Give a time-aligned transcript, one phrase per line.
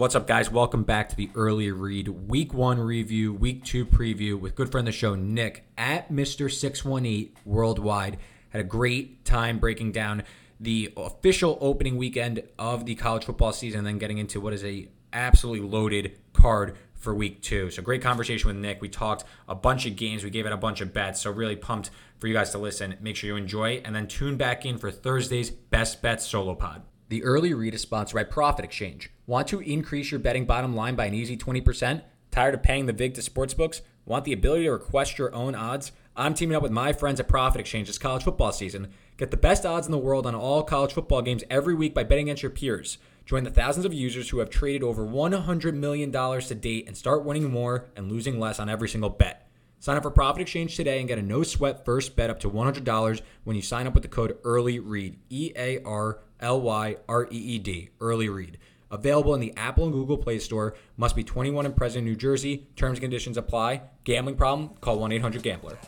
[0.00, 0.50] What's up, guys?
[0.50, 4.88] Welcome back to the Early Reed week one review, week two preview with good friend
[4.88, 8.16] of the show, Nick at Mr618 Worldwide.
[8.48, 10.22] Had a great time breaking down
[10.58, 14.64] the official opening weekend of the college football season, and then getting into what is
[14.64, 17.70] a absolutely loaded card for week two.
[17.70, 18.80] So great conversation with Nick.
[18.80, 20.24] We talked a bunch of games.
[20.24, 21.20] We gave it a bunch of bets.
[21.20, 22.96] So really pumped for you guys to listen.
[23.02, 26.84] Make sure you enjoy and then tune back in for Thursday's Best Bets Solo Pod.
[27.10, 29.10] The Early Reed is sponsored by Prophet Exchange.
[29.30, 32.02] Want to increase your betting bottom line by an easy 20%?
[32.32, 33.80] Tired of paying the VIG to sportsbooks?
[34.04, 35.92] Want the ability to request your own odds?
[36.16, 38.88] I'm teaming up with my friends at Prophet Exchange this college football season.
[39.18, 42.02] Get the best odds in the world on all college football games every week by
[42.02, 42.98] betting against your peers.
[43.24, 47.24] Join the thousands of users who have traded over $100 million to date and start
[47.24, 49.48] winning more and losing less on every single bet.
[49.78, 52.50] Sign up for Prophet Exchange today and get a no sweat first bet up to
[52.50, 55.18] $100 when you sign up with the code EARLYREED.
[55.28, 57.90] E A R L Y R E E D.
[58.00, 58.58] Early Reed.
[58.90, 60.74] Available in the Apple and Google Play Store.
[60.96, 62.68] Must be 21 and present in New Jersey.
[62.76, 63.82] Terms and conditions apply.
[64.04, 64.70] Gambling problem?
[64.80, 65.78] Call 1 800 Gambler.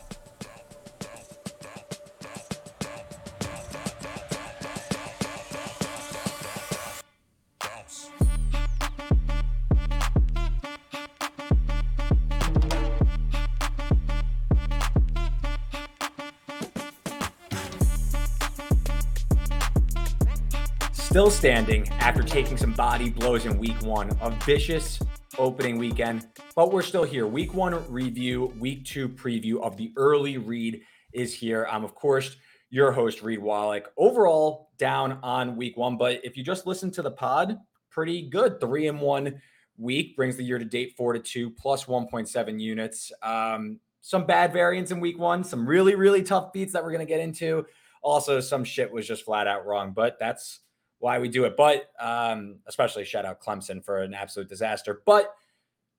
[21.13, 24.09] Still standing after taking some body blows in week one.
[24.19, 24.97] A vicious
[25.37, 27.27] opening weekend, but we're still here.
[27.27, 30.81] Week one review, week two preview of the Early Reed
[31.13, 31.67] is here.
[31.69, 32.37] I'm, of course,
[32.71, 33.91] your host, Reed Wallach.
[33.95, 37.59] Overall, down on week one, but if you just listen to the pod,
[37.91, 38.59] pretty good.
[38.59, 39.39] Three and one
[39.77, 43.11] week brings the year to date four to two plus 1.7 units.
[43.21, 47.05] Um, some bad variants in week one, some really, really tough beats that we're going
[47.05, 47.67] to get into.
[48.01, 50.61] Also, some shit was just flat out wrong, but that's
[51.03, 51.57] why we do it.
[51.57, 55.01] But um, especially shout out Clemson for an absolute disaster.
[55.05, 55.35] But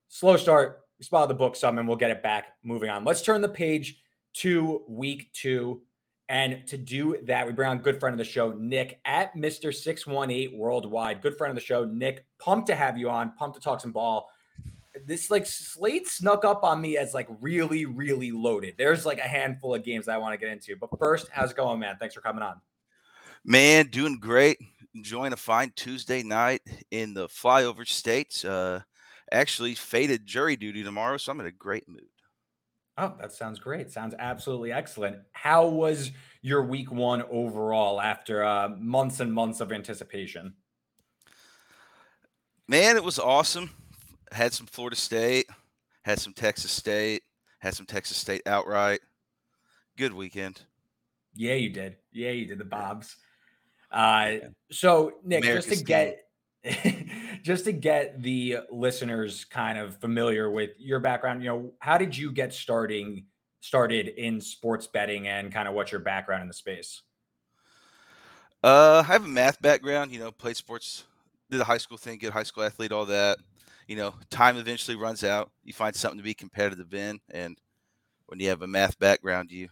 [0.07, 0.81] slow start.
[0.97, 3.05] We spotted the book some and we'll get it back moving on.
[3.05, 3.99] Let's turn the page
[4.37, 5.81] to week two.
[6.27, 9.71] And to do that, we bring on good friend of the show, Nick at Mr.
[9.71, 11.21] 618 Worldwide.
[11.21, 12.25] Good friend of the show, Nick.
[12.39, 14.31] Pumped to have you on, pumped to talk some ball.
[15.05, 18.73] This like slate snuck up on me as like really, really loaded.
[18.75, 20.75] There's like a handful of games I want to get into.
[20.75, 21.97] But first, how's it going, man?
[21.99, 22.59] Thanks for coming on.
[23.47, 24.57] Man, doing great
[24.95, 28.45] enjoying a fine Tuesday night in the flyover states.
[28.45, 28.81] Uh,
[29.31, 32.07] actually, faded jury duty tomorrow, so I'm in a great mood.
[32.97, 33.91] Oh, that sounds great.
[33.91, 35.17] Sounds absolutely excellent.
[35.33, 36.11] How was
[36.41, 40.53] your week one overall after uh, months and months of anticipation?
[42.67, 43.69] Man, it was awesome.
[44.31, 45.47] Had some Florida State,
[46.03, 47.23] had some Texas State,
[47.59, 49.01] had some Texas State outright.
[49.97, 50.61] Good weekend.
[51.35, 51.97] Yeah, you did.
[52.13, 53.17] Yeah, you did the Bobs.
[53.95, 54.39] Uh,
[54.71, 56.25] so Nick, America's just to get
[57.43, 62.15] just to get the listeners kind of familiar with your background, you know, how did
[62.15, 63.25] you get starting
[63.61, 67.03] started in sports betting and kind of what's your background in the space?
[68.61, 71.05] Uh, I have a math background, you know, played sports,
[71.49, 73.37] did a high school thing, good high school athlete, all that.
[73.87, 75.51] You know, time eventually runs out.
[75.63, 77.57] You find something to be competitive in, and
[78.25, 79.69] when you have a math background, you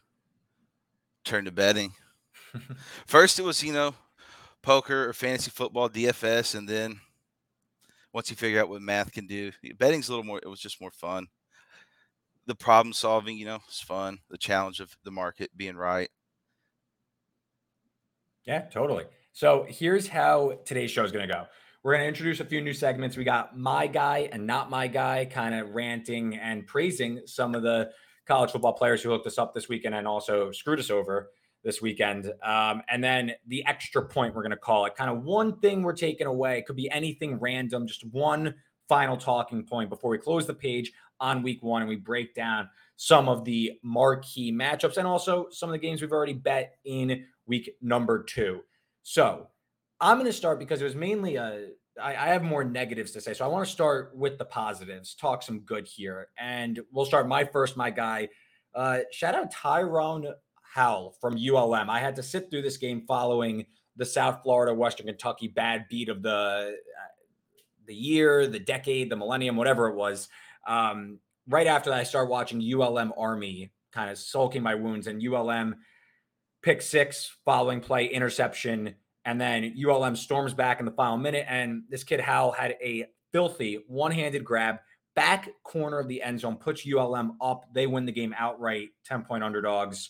[1.26, 1.94] turn to betting.
[3.08, 3.96] First, it was you know
[4.64, 7.00] poker or fantasy football, DFS, and then
[8.14, 10.40] once you figure out what math can do, betting's a little more.
[10.42, 11.28] It was just more fun.
[12.46, 14.20] The problem solving, you know, it's fun.
[14.30, 16.10] The challenge of the market being right.
[18.46, 19.06] Yeah, totally.
[19.32, 21.46] So here's how today's show is going to go.
[21.82, 23.18] We're going to introduce a few new segments.
[23.18, 27.64] We got my guy and not my guy, kind of ranting and praising some of
[27.64, 27.92] the
[28.26, 31.30] college football players who hooked us up this weekend and also screwed us over
[31.64, 32.32] this weekend.
[32.44, 35.82] Um, and then the extra point, we're going to call it kind of one thing
[35.82, 36.58] we're taking away.
[36.58, 38.54] It could be anything random, just one
[38.90, 42.70] final talking point before we close the page on week one and we break down
[42.98, 47.26] some of the marquee matchups and also some of the games we've already bet in
[47.46, 48.62] week number two.
[49.04, 49.48] So
[50.00, 51.70] I'm going to start because it was mainly a.
[52.02, 53.34] I, I have more negatives to say.
[53.34, 56.30] So I want to start with the positives, talk some good here.
[56.40, 58.30] And we'll start my first, my guy.
[58.74, 60.26] Uh, shout out Tyrone
[60.74, 61.90] Howell from ULM.
[61.90, 63.66] I had to sit through this game following
[63.96, 66.74] the South Florida Western Kentucky bad beat of the uh,
[67.86, 70.30] the year, the decade, the millennium, whatever it was.
[70.68, 75.22] Um, right after that, I started watching ULM Army, kind of sulking my wounds, and
[75.22, 75.76] ULM
[76.64, 81.84] pick six following play interception, and then ULM storms back in the final minute, and
[81.90, 84.78] this kid Howell had a filthy one-handed grab
[85.16, 87.66] back corner of the end zone, puts ULM up.
[87.74, 90.10] They win the game outright, ten point underdogs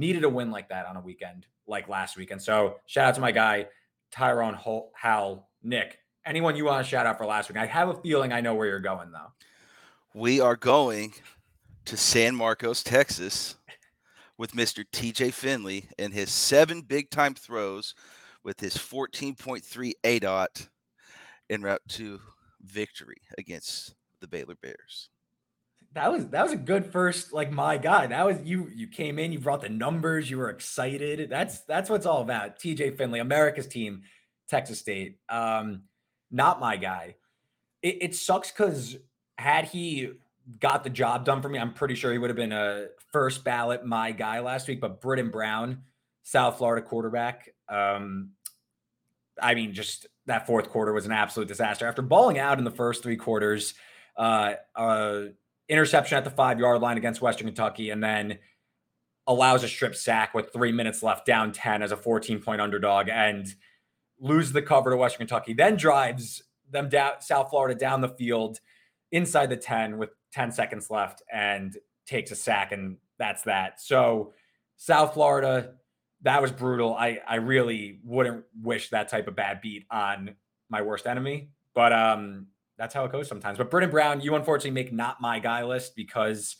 [0.00, 2.42] needed a win like that on a weekend like last weekend.
[2.42, 3.68] So shout out to my guy,
[4.10, 4.58] Tyrone
[4.94, 5.48] Howell.
[5.62, 7.58] Nick, anyone you want to shout out for last week?
[7.58, 9.30] I have a feeling I know where you're going though.
[10.14, 11.12] We are going
[11.84, 13.56] to San Marcos, Texas,
[14.36, 14.84] with Mr.
[14.90, 17.94] TJ Finley and his seven big time throws
[18.42, 20.68] with his 14.3 ADOT
[21.50, 22.20] en route to
[22.62, 25.10] victory against the Baylor Bears.
[25.92, 29.18] That was that was a good first like my god that was you you came
[29.18, 31.28] in you brought the numbers you were excited.
[31.28, 32.60] That's that's what's all about.
[32.60, 34.02] TJ Finley America's team
[34.48, 35.18] Texas State.
[35.28, 35.82] Um
[36.30, 37.16] not my guy.
[37.82, 38.96] It, it sucks because
[39.36, 40.10] had he
[40.60, 43.42] got the job done for me I'm pretty sure he would have been a first
[43.42, 45.82] ballot my guy last week but Brittain Brown
[46.22, 48.30] South Florida quarterback um
[49.42, 51.88] I mean just that fourth quarter was an absolute disaster.
[51.88, 53.74] After balling out in the first three quarters
[54.16, 55.22] uh, uh
[55.70, 58.38] interception at the five yard line against Western Kentucky, and then
[59.26, 63.08] allows a strip sack with three minutes left, down 10 as a 14 point underdog,
[63.08, 63.54] and
[64.18, 65.54] loses the cover to Western Kentucky.
[65.54, 68.58] Then drives them down South Florida down the field
[69.12, 71.76] inside the 10 with 10 seconds left and
[72.06, 73.80] takes a sack, and that's that.
[73.80, 74.32] So,
[74.76, 75.74] South Florida,
[76.22, 76.94] that was brutal.
[76.94, 80.34] I, I really wouldn't wish that type of bad beat on
[80.68, 81.50] my worst enemy.
[81.74, 82.46] But um,
[82.80, 83.58] that's how it goes sometimes.
[83.58, 86.56] But Brittain Brown, you unfortunately make not my guy list because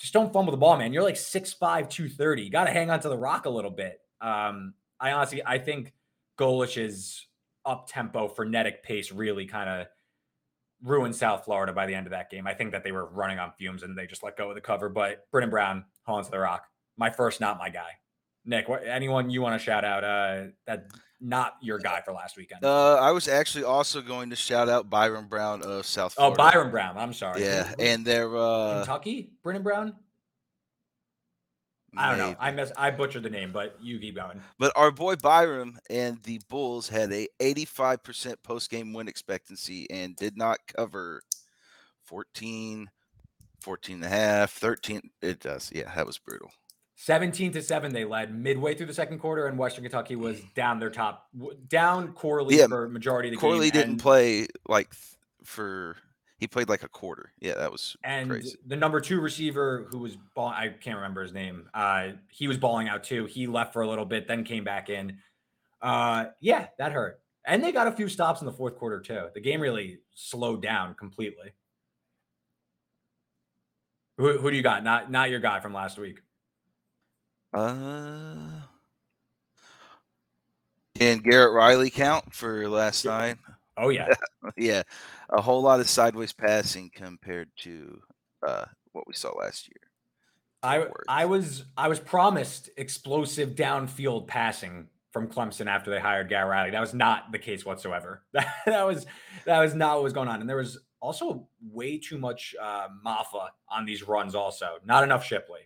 [0.00, 0.92] just don't fumble the ball, man.
[0.92, 2.42] You're like 6'5, 230.
[2.42, 4.00] You got to hang on to the rock a little bit.
[4.20, 5.92] Um, I honestly, I think
[6.36, 7.28] Golesh's
[7.64, 9.86] up tempo, frenetic pace really kind of
[10.82, 12.48] ruined South Florida by the end of that game.
[12.48, 14.60] I think that they were running on fumes and they just let go of the
[14.60, 14.88] cover.
[14.88, 16.64] But Brittain Brown, hold on to the rock.
[16.96, 17.90] My first, not my guy.
[18.44, 20.86] Nick, what, anyone you want to shout out uh, that
[21.20, 22.64] not your guy for last weekend?
[22.64, 26.42] Uh, I was actually also going to shout out Byron Brown of South oh, Florida.
[26.42, 26.96] Oh, Byron Brown.
[26.96, 27.42] I'm sorry.
[27.42, 29.94] Yeah, and they're uh, Kentucky, Brittain Brown.
[31.96, 32.36] I don't know.
[32.38, 32.70] I mess.
[32.76, 34.40] I butchered the name, but you keep going.
[34.58, 40.14] But our boy Byron and the Bulls had a 85% post game win expectancy and
[40.14, 41.22] did not cover
[42.04, 42.88] 14,
[43.60, 45.10] 14 and a half, 13.
[45.20, 45.70] It does.
[45.74, 46.52] Yeah, that was brutal.
[47.02, 50.78] 17 to 7 they led midway through the second quarter and western kentucky was down
[50.78, 51.28] their top
[51.66, 53.40] down corley yeah, for majority of the game.
[53.40, 54.92] corley game didn't and, play like
[55.42, 55.96] for
[56.36, 57.32] he played like a quarter.
[57.38, 58.56] Yeah that was and crazy.
[58.66, 62.58] the number two receiver who was ball i can't remember his name uh he was
[62.58, 63.24] balling out too.
[63.26, 65.18] He left for a little bit then came back in.
[65.80, 67.20] Uh yeah that hurt.
[67.46, 69.28] And they got a few stops in the fourth quarter too.
[69.32, 71.52] The game really slowed down completely.
[74.18, 74.84] Who, who do you got?
[74.84, 76.20] Not not your guy from last week
[77.52, 78.60] uh,
[80.94, 83.18] can Garrett Riley count for last yeah.
[83.18, 83.38] night?
[83.76, 84.08] Oh yeah,
[84.56, 84.82] yeah,
[85.30, 88.00] a whole lot of sideways passing compared to
[88.46, 89.80] uh, what we saw last year.
[90.62, 96.50] I I was I was promised explosive downfield passing from Clemson after they hired Garrett
[96.50, 96.70] Riley.
[96.70, 98.22] That was not the case whatsoever.
[98.32, 99.06] That, that was
[99.46, 102.88] that was not what was going on, and there was also way too much uh,
[103.04, 104.34] Mafah on these runs.
[104.34, 105.60] Also, not enough Shipley.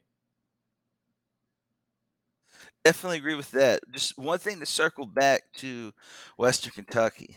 [2.85, 3.81] Definitely agree with that.
[3.93, 5.93] Just one thing to circle back to
[6.37, 7.37] Western Kentucky.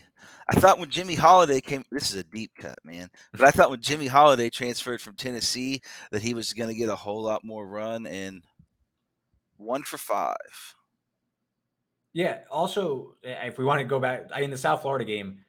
[0.50, 3.08] I thought when Jimmy Holiday came, this is a deep cut, man.
[3.32, 5.80] But I thought when Jimmy Holiday transferred from Tennessee
[6.10, 8.42] that he was going to get a whole lot more run and
[9.56, 10.36] one for five.
[12.12, 12.38] Yeah.
[12.50, 15.44] Also, eh, if we want to go back in the South Florida game,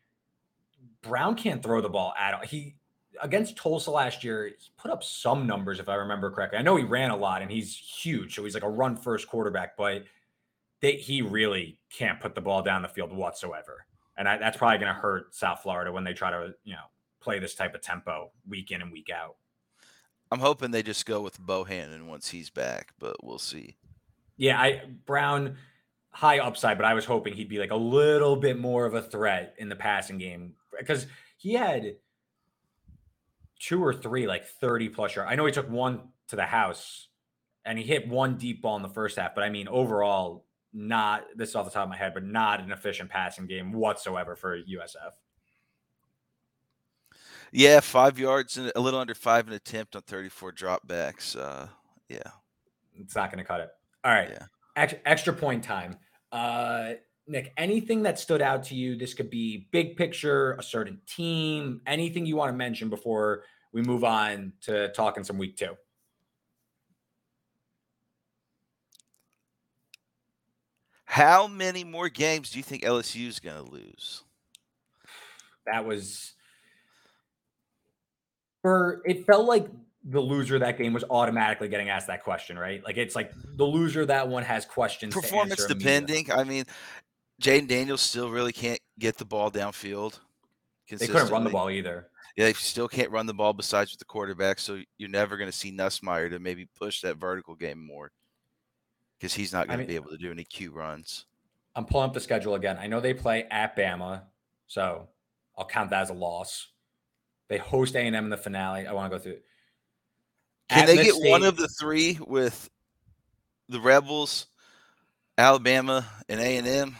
[1.01, 2.41] Brown can't throw the ball at all.
[2.41, 2.75] He
[3.21, 6.59] against Tulsa last year, he put up some numbers, if I remember correctly.
[6.59, 8.35] I know he ran a lot and he's huge.
[8.35, 10.03] So he's like a run first quarterback, but
[10.81, 13.85] they, he really can't put the ball down the field whatsoever.
[14.17, 16.85] And I, that's probably going to hurt South Florida when they try to, you know,
[17.21, 19.35] play this type of tempo week in and week out.
[20.31, 23.77] I'm hoping they just go with Bohanon once he's back, but we'll see.
[24.37, 25.57] Yeah, I Brown
[26.11, 29.01] high upside, but I was hoping he'd be like a little bit more of a
[29.01, 31.07] threat in the passing game because
[31.37, 31.95] he had–
[33.59, 35.27] two or three like 30 plus yard.
[35.29, 37.07] I know he took one to the house
[37.65, 41.25] and he hit one deep ball in the first half, but I mean, overall, not
[41.35, 44.35] this is off the top of my head, but not an efficient passing game whatsoever
[44.35, 45.11] for USF.
[47.51, 51.35] Yeah, five yards and a little under five an attempt on 34 dropbacks.
[51.35, 51.67] Uh,
[52.07, 52.19] yeah,
[52.95, 53.69] it's not going to cut it.
[54.03, 54.45] All right, yeah.
[54.75, 55.97] Extra, extra point time.
[56.31, 56.93] Uh,
[57.29, 58.95] Nick, anything that stood out to you?
[58.95, 63.83] This could be big picture, a certain team, anything you want to mention before we
[63.83, 65.77] move on to talking some week two.
[71.05, 74.23] How many more games do you think LSU is going to lose?
[75.71, 76.33] That was
[78.63, 79.67] for it felt like
[80.05, 82.83] the loser of that game was automatically getting asked that question, right?
[82.83, 85.13] Like it's like the loser that one has questions.
[85.13, 86.31] Performance depending.
[86.31, 86.65] I mean,
[87.41, 90.19] Jayden Daniels still really can't get the ball downfield.
[90.89, 92.09] They couldn't run the ball either.
[92.35, 94.59] Yeah, they still can't run the ball besides with the quarterback.
[94.59, 98.11] So you're never going to see Nussmeier to maybe push that vertical game more
[99.17, 101.25] because he's not going to be able to do any Q runs.
[101.75, 102.77] I'm pulling up the schedule again.
[102.79, 104.23] I know they play at Bama,
[104.67, 105.07] so
[105.57, 106.67] I'll count that as a loss.
[107.47, 108.87] They host A&M in the finale.
[108.87, 109.37] I want to go through.
[110.69, 112.69] Can at they get State, one of the three with
[113.69, 114.47] the Rebels,
[115.37, 116.95] Alabama, and A&M?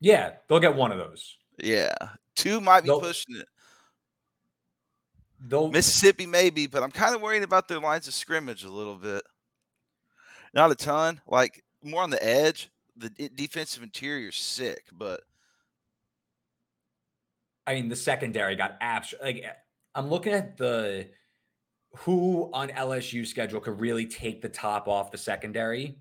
[0.00, 1.36] Yeah, they'll get one of those.
[1.58, 1.94] Yeah,
[2.36, 3.46] two might be they'll, pushing it.
[5.40, 8.96] They'll, Mississippi maybe, but I'm kind of worried about their lines of scrimmage a little
[8.96, 9.22] bit.
[10.52, 12.70] Not a ton, like more on the edge.
[12.96, 15.22] The defensive interior sick, but
[17.66, 19.14] I mean the secondary got abs.
[19.20, 19.50] Like eh,
[19.94, 21.08] I'm looking at the
[21.96, 25.98] who on LSU schedule could really take the top off the secondary.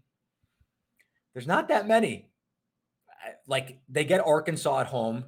[1.33, 2.29] There's not that many.
[3.47, 5.25] Like they get Arkansas at home.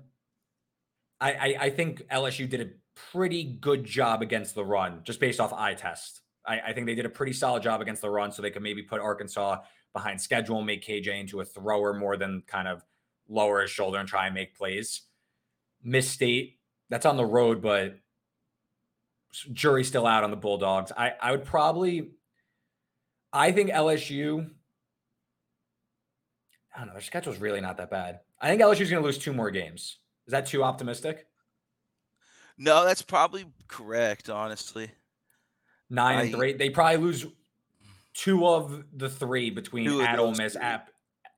[1.20, 2.70] I, I, I think LSU did a
[3.12, 6.22] pretty good job against the run, just based off eye test.
[6.46, 8.62] I, I, think they did a pretty solid job against the run, so they could
[8.62, 9.62] maybe put Arkansas
[9.94, 12.84] behind schedule make KJ into a thrower more than kind of
[13.30, 15.02] lower his shoulder and try and make plays.
[15.84, 16.60] Miss State,
[16.90, 17.98] that's on the road, but
[19.52, 20.92] jury still out on the Bulldogs.
[20.96, 22.12] I, I would probably,
[23.32, 24.50] I think LSU,
[26.76, 28.20] I don't know, their schedule's really not that bad.
[28.42, 30.00] I think LSU's going to lose two more games.
[30.28, 31.28] Is that too optimistic?
[32.58, 34.92] No, that's probably correct, honestly.
[35.90, 36.54] Nine I, and three.
[36.54, 37.26] They probably lose
[38.14, 40.56] two of the three between at Ole Miss.
[40.56, 40.90] App.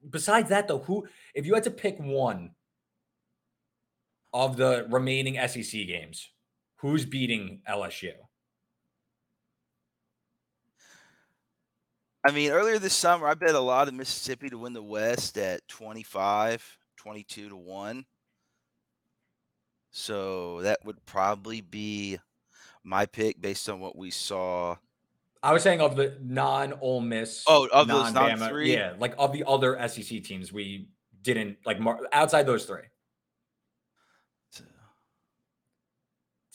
[0.10, 2.52] Besides that, though, who if you had to pick one
[4.34, 6.30] of the remaining SEC games,
[6.78, 8.14] who's beating LSU?
[12.28, 15.38] I mean, earlier this summer, I bet a lot of Mississippi to win the West
[15.38, 18.06] at 25, 22 to 1.
[19.92, 22.18] So that would probably be
[22.84, 24.76] my pick based on what we saw.
[25.42, 27.46] I was saying of the non Ole Miss.
[27.48, 30.90] Oh, of those non three, yeah, like of the other SEC teams, we
[31.22, 32.82] didn't like mar- outside those three.
[34.50, 34.64] It's uh,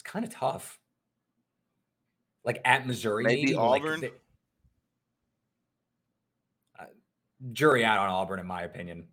[0.05, 0.79] kind of tough.
[2.45, 4.00] Like at Missouri, maybe, maybe Auburn.
[4.00, 4.11] Like they,
[6.79, 6.87] uh,
[7.52, 9.06] jury out on Auburn, in my opinion.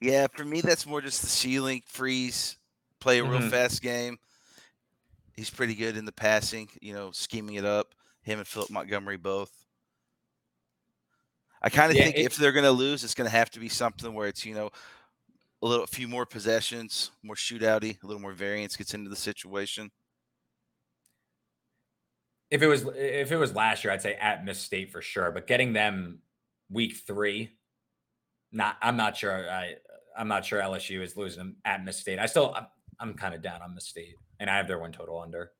[0.00, 2.56] Yeah, for me, that's more just the ceiling freeze
[3.00, 3.48] play a real mm-hmm.
[3.48, 4.18] fast game.
[5.34, 7.94] He's pretty good in the passing, you know, scheming it up.
[8.22, 9.50] Him and Philip Montgomery both.
[11.62, 13.50] I kind of yeah, think it, if they're going to lose, it's going to have
[13.50, 14.70] to be something where it's you know
[15.62, 19.16] a little, a few more possessions, more shootouty, a little more variance gets into the
[19.16, 19.90] situation.
[22.50, 25.30] If it was if it was last year, I'd say at Miss State for sure.
[25.30, 26.20] But getting them
[26.70, 27.50] week three,
[28.52, 29.50] not I'm not sure.
[29.50, 29.74] I
[30.16, 32.18] I'm not sure LSU is losing at Miss State.
[32.18, 32.56] I still
[32.98, 35.52] I'm kind of down on the state, and I have their win total under.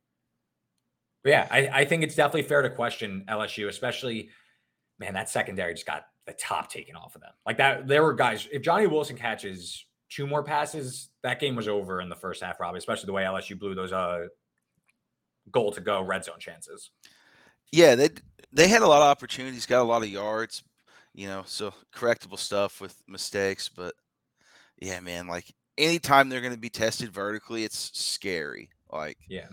[1.22, 4.30] But yeah, I, I think it's definitely fair to question LSU, especially
[4.98, 7.32] man, that secondary just got the top taken off of them.
[7.46, 8.46] Like that, there were guys.
[8.52, 12.58] If Johnny Wilson catches two more passes, that game was over in the first half,
[12.58, 12.78] probably.
[12.78, 14.26] Especially the way LSU blew those uh
[15.50, 16.90] goal to go red zone chances.
[17.72, 18.10] Yeah, they
[18.52, 20.62] they had a lot of opportunities, got a lot of yards,
[21.20, 23.92] you know, so correctable stuff with mistakes, but
[24.80, 28.70] yeah, man, like anytime they're going to be tested vertically, it's scary.
[28.90, 29.48] Like, yeah.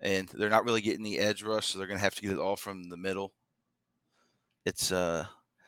[0.00, 2.30] And they're not really getting the edge rush, so they're going to have to get
[2.30, 3.34] it all from the middle.
[4.64, 5.26] It's, uh,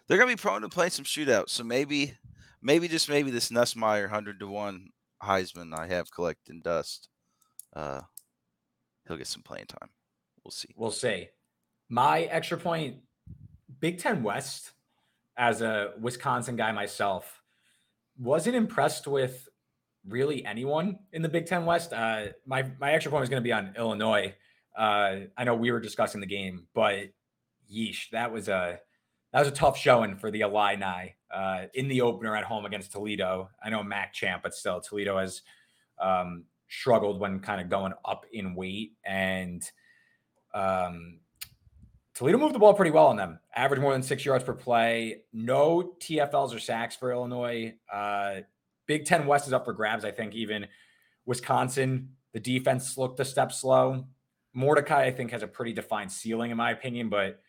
[0.08, 1.50] they're going to be prone to playing some shootouts.
[1.50, 2.14] So maybe,
[2.62, 4.88] maybe just maybe this Nussmeier 100 to 1
[5.22, 7.10] Heisman I have collecting dust,
[7.76, 8.00] uh,
[9.06, 9.90] he'll get some playing time.
[10.42, 10.70] We'll see.
[10.76, 11.28] We'll see.
[11.90, 12.96] My extra point
[13.80, 14.72] Big Ten West,
[15.36, 17.42] as a Wisconsin guy myself,
[18.18, 19.48] wasn't impressed with
[20.06, 21.92] really anyone in the Big Ten West.
[21.92, 24.34] Uh, my my extra point was going to be on Illinois.
[24.76, 27.08] Uh, I know we were discussing the game, but
[27.72, 28.78] yeesh, that was a
[29.32, 32.92] that was a tough showing for the Illini uh, in the opener at home against
[32.92, 33.50] Toledo.
[33.62, 35.42] I know MAC champ, but still Toledo has
[35.98, 39.62] um, struggled when kind of going up in weight, and
[40.54, 41.20] um,
[42.22, 43.40] Toledo moved the ball pretty well on them.
[43.52, 45.22] Average more than six yards per play.
[45.32, 47.74] No TFLs or sacks for Illinois.
[47.92, 48.42] Uh,
[48.86, 50.04] Big Ten West is up for grabs.
[50.04, 50.68] I think even
[51.26, 54.06] Wisconsin, the defense looked a step slow.
[54.54, 57.40] Mordecai, I think, has a pretty defined ceiling, in my opinion, but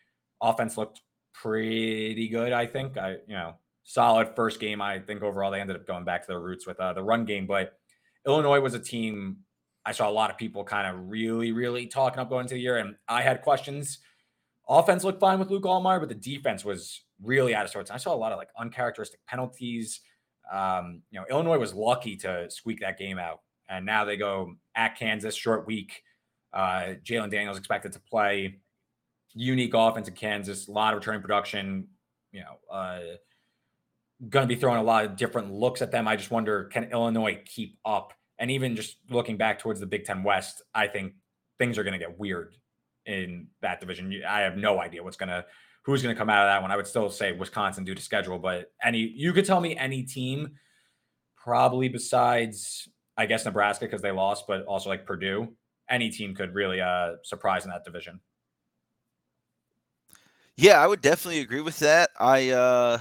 [0.42, 1.02] offense looked
[1.32, 2.52] pretty good.
[2.52, 3.54] I think I, you know,
[3.84, 4.82] solid first game.
[4.82, 7.26] I think overall they ended up going back to their roots with uh, the run
[7.26, 7.78] game, but
[8.26, 9.36] Illinois was a team
[9.86, 12.60] I saw a lot of people kind of really, really talking up going into the
[12.60, 13.98] year, and I had questions.
[14.68, 17.90] Offense looked fine with Luke Altmyer, but the defense was really out of sorts.
[17.90, 20.00] I saw a lot of like uncharacteristic penalties.
[20.50, 24.54] Um, you know, Illinois was lucky to squeak that game out, and now they go
[24.74, 26.02] at Kansas, short week.
[26.52, 28.60] Uh, Jalon Daniels expected to play.
[29.34, 31.88] Unique offense in Kansas, a lot of returning production.
[32.32, 33.00] You know, uh,
[34.28, 36.08] going to be throwing a lot of different looks at them.
[36.08, 38.12] I just wonder, can Illinois keep up?
[38.38, 41.14] And even just looking back towards the Big Ten West, I think
[41.58, 42.54] things are going to get weird
[43.06, 44.22] in that division.
[44.28, 45.44] I have no idea what's to
[45.84, 46.70] who's to come out of that one.
[46.70, 50.02] I would still say Wisconsin due to schedule, but any you could tell me any
[50.02, 50.52] team,
[51.36, 55.54] probably besides I guess Nebraska because they lost, but also like Purdue,
[55.88, 58.20] any team could really uh surprise in that division.
[60.56, 62.10] Yeah, I would definitely agree with that.
[62.18, 62.98] I uh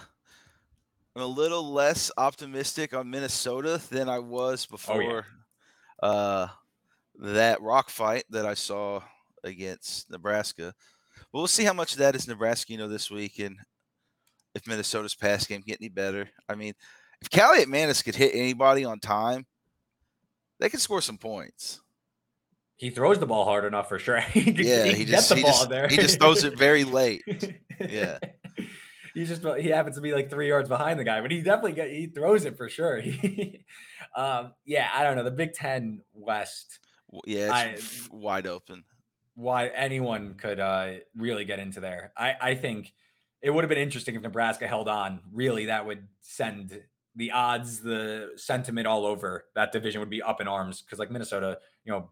[1.15, 5.25] I'm a little less optimistic on Minnesota than I was before
[6.01, 6.09] oh, yeah.
[6.09, 6.47] uh
[7.19, 9.01] that rock fight that I saw
[9.43, 10.73] against Nebraska.
[11.31, 13.57] But we'll see how much of that is Nebraska, you know, this week and
[14.55, 16.29] if Minnesota's pass game get any better.
[16.47, 16.73] I mean,
[17.21, 19.45] if Kaliakmanis could hit anybody on time,
[20.59, 21.81] they could score some points.
[22.77, 24.19] He throws the ball hard enough for sure.
[24.21, 25.87] he yeah, he, he just, the he ball just, there.
[25.87, 27.23] he just throws it very late.
[27.89, 28.19] Yeah.
[29.13, 31.73] He just he happens to be like three yards behind the guy, but he definitely
[31.73, 33.01] get, he throws it for sure.
[34.15, 36.79] um, yeah, I don't know the Big Ten West.
[37.25, 37.77] Yeah, I,
[38.11, 38.83] wide open.
[39.35, 42.13] Why anyone could uh, really get into there?
[42.17, 42.93] I I think
[43.41, 45.21] it would have been interesting if Nebraska held on.
[45.31, 46.81] Really, that would send
[47.15, 51.11] the odds, the sentiment all over that division would be up in arms because like
[51.11, 52.09] Minnesota, you know,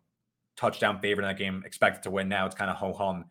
[0.58, 2.30] touchdown favorite in that game, expected to win.
[2.30, 3.26] Now it's kind of ho hum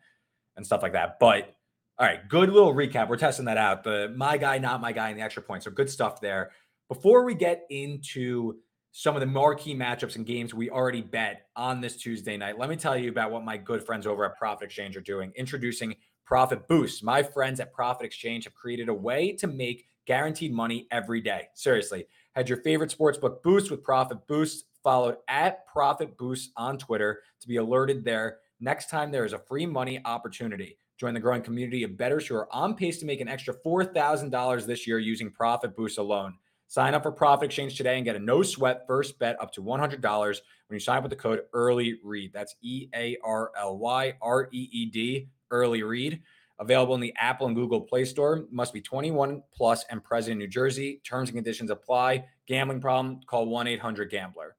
[0.57, 1.19] and stuff like that.
[1.19, 1.55] But
[1.97, 3.07] all right, good little recap.
[3.09, 3.83] We're testing that out.
[3.83, 5.63] The my guy, not my guy, and the extra point.
[5.63, 6.51] So good stuff there.
[6.89, 8.55] Before we get into
[8.91, 12.69] some of the marquee matchups and games we already bet on this Tuesday night, let
[12.69, 15.31] me tell you about what my good friends over at Prophet Exchange are doing.
[15.35, 15.95] Introducing
[16.25, 17.03] Profit Boost.
[17.03, 21.47] My friends at Prophet Exchange have created a way to make guaranteed money every day.
[21.53, 22.05] Seriously,
[22.35, 24.65] had your favorite sportsbook boost with Profit Boost.
[24.83, 29.39] Followed at Profit Boost on Twitter to be alerted there next time there is a
[29.39, 30.77] free money opportunity.
[30.97, 34.65] Join the growing community of bettors who are on pace to make an extra $4,000
[34.65, 36.35] this year using Profit Boost alone.
[36.71, 39.61] Sign up for Prophet Exchange today and get a no sweat first bet up to
[39.61, 40.39] $100 when
[40.71, 42.31] you sign up with the code Early Reed.
[42.33, 46.21] That's E A R L Y R E E D, Early Reed.
[46.59, 48.45] Available in the Apple and Google Play Store.
[48.51, 51.01] Must be 21 plus and present in New Jersey.
[51.03, 52.23] Terms and conditions apply.
[52.47, 53.19] Gambling problem?
[53.27, 54.55] Call 1 800 Gambler.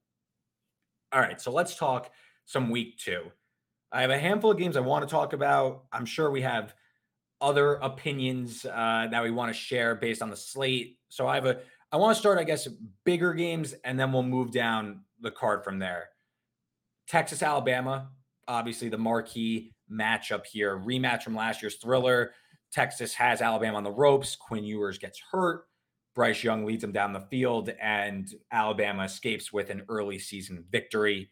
[1.14, 2.10] All right, so let's talk
[2.44, 3.22] some week two.
[3.90, 5.84] I have a handful of games I want to talk about.
[5.90, 6.74] I'm sure we have
[7.40, 10.98] other opinions uh, that we want to share based on the slate.
[11.08, 11.58] So I have a,
[11.92, 12.66] I want to start, I guess,
[13.04, 16.08] bigger games, and then we'll move down the card from there.
[17.06, 18.08] Texas, Alabama,
[18.48, 22.32] obviously the marquee matchup here, rematch from last year's thriller.
[22.72, 24.34] Texas has Alabama on the ropes.
[24.36, 25.64] Quinn Ewers gets hurt.
[26.14, 31.28] Bryce Young leads them down the field, and Alabama escapes with an early season victory.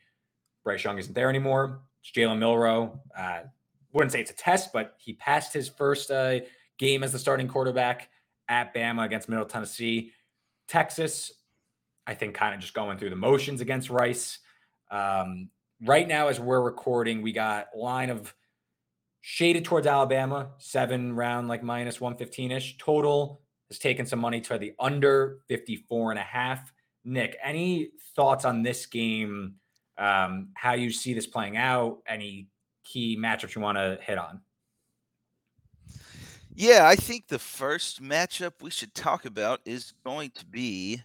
[0.62, 1.80] Bryce Young isn't there anymore.
[2.02, 3.00] It's Jalen Milroe.
[3.18, 3.40] Uh,
[3.92, 6.40] wouldn't say it's a test, but he passed his first uh,
[6.78, 8.10] game as the starting quarterback
[8.48, 10.12] at Bama against Middle Tennessee.
[10.70, 11.32] Texas,
[12.06, 14.38] I think, kind of just going through the motions against Rice.
[14.88, 15.50] Um,
[15.84, 18.32] right now, as we're recording, we got line of
[19.20, 22.78] shaded towards Alabama, seven round like minus 115 ish.
[22.78, 26.72] Total has taken some money to the under 54 and a half.
[27.04, 29.56] Nick, any thoughts on this game?
[29.98, 31.98] Um, how you see this playing out?
[32.06, 32.46] Any
[32.84, 34.40] key matchups you want to hit on?
[36.54, 41.02] Yeah, I think the first matchup we should talk about is going to be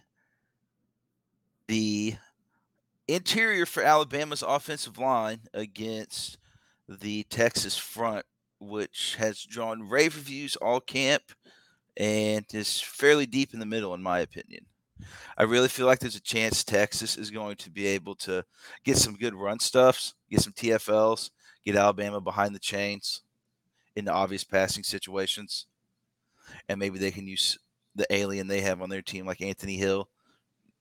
[1.68, 2.14] the
[3.08, 6.38] interior for Alabama's offensive line against
[6.88, 8.24] the Texas front,
[8.60, 11.22] which has drawn rave reviews all camp
[11.96, 14.66] and is fairly deep in the middle, in my opinion.
[15.36, 18.44] I really feel like there's a chance Texas is going to be able to
[18.84, 21.30] get some good run stuffs, get some TFLs,
[21.64, 23.22] get Alabama behind the chains
[23.96, 25.66] in the obvious passing situations.
[26.68, 27.58] And maybe they can use
[27.94, 30.08] the alien they have on their team, like Anthony Hill.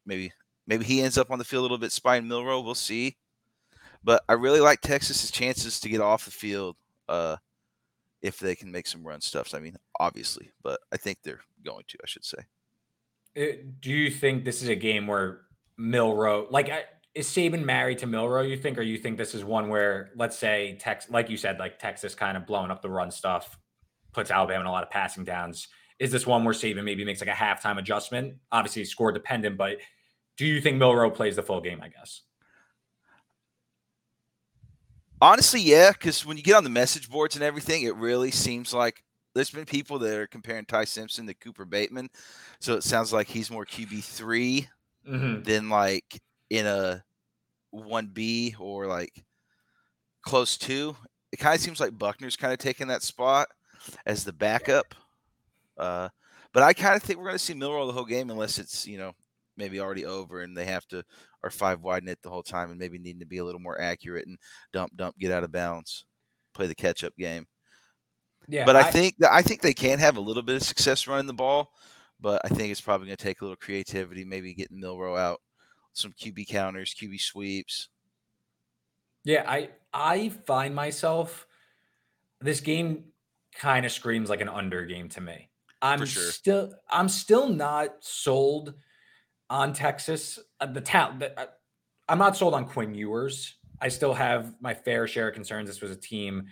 [0.05, 0.31] Maybe
[0.67, 3.17] maybe he ends up on the field a little bit spine Milroe, We'll see.
[4.03, 6.75] But I really like Texas's chances to get off the field
[7.09, 7.37] uh,
[8.21, 9.55] if they can make some run stuffs.
[9.55, 11.97] I mean, obviously, but I think they're going to.
[12.03, 12.37] I should say.
[13.37, 15.41] Uh, do you think this is a game where
[15.77, 16.69] Milroe, like,
[17.15, 18.41] is Saban married to Milroe?
[18.41, 21.57] You think, or you think this is one where, let's say, Tex, like you said,
[21.57, 23.57] like Texas kind of blowing up the run stuff,
[24.13, 25.69] puts Alabama in a lot of passing downs.
[25.97, 28.35] Is this one where Saban maybe makes like a halftime adjustment?
[28.51, 29.77] Obviously, score dependent, but
[30.35, 31.81] do you think Milroe plays the full game?
[31.81, 32.21] I guess.
[35.21, 38.73] Honestly, yeah, because when you get on the message boards and everything, it really seems
[38.73, 39.01] like
[39.33, 42.09] there's been people that are comparing Ty Simpson to Cooper Bateman,
[42.59, 44.67] so it sounds like he's more QB 3
[45.07, 45.45] Mhm.
[45.45, 47.04] than like in a
[47.83, 49.23] one B or like
[50.21, 50.95] close to.
[51.31, 53.47] It kind of seems like Buchner's kind of taking that spot
[54.05, 54.95] as the backup.
[55.77, 56.09] Uh,
[56.53, 58.87] but I kind of think we're going to see Milroe the whole game unless it's
[58.87, 59.11] you know
[59.57, 61.03] maybe already over and they have to
[61.43, 63.79] or five widen it the whole time and maybe needing to be a little more
[63.79, 64.37] accurate and
[64.73, 66.05] dump dump get out of bounds,
[66.53, 67.45] play the catch up game.
[68.47, 71.07] Yeah, But I, think that I think they can have a little bit of success
[71.07, 71.71] running the ball,
[72.19, 75.41] but I think it's probably going to take a little creativity, maybe getting Milroe out,
[75.95, 77.89] some QB counters, QB sweeps.
[79.23, 81.47] Yeah, I I find myself
[82.41, 83.05] this game
[83.57, 85.49] kind of screams like an under game to me.
[85.81, 86.31] I'm sure.
[86.31, 88.73] still I'm still not sold
[89.49, 90.39] on Texas.
[90.59, 91.45] Uh, the talent the, uh,
[92.07, 93.55] I'm not sold on Quinn Ewers.
[93.81, 95.67] I still have my fair share of concerns.
[95.67, 96.47] This was a team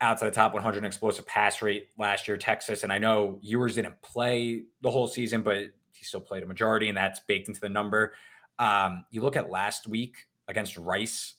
[0.00, 4.00] outside the top 100 explosive pass rate last year, Texas, and I know Ewers didn't
[4.02, 5.58] play the whole season, but
[5.92, 8.14] he still played a majority, and that's baked into the number.
[8.58, 10.16] Um, you look at last week
[10.48, 11.34] against Rice,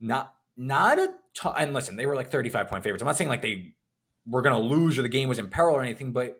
[0.00, 1.54] not not a ton.
[1.56, 3.02] And listen, they were like 35 point favorites.
[3.02, 3.74] I'm not saying like they
[4.26, 6.38] were going to lose or the game was in peril or anything, but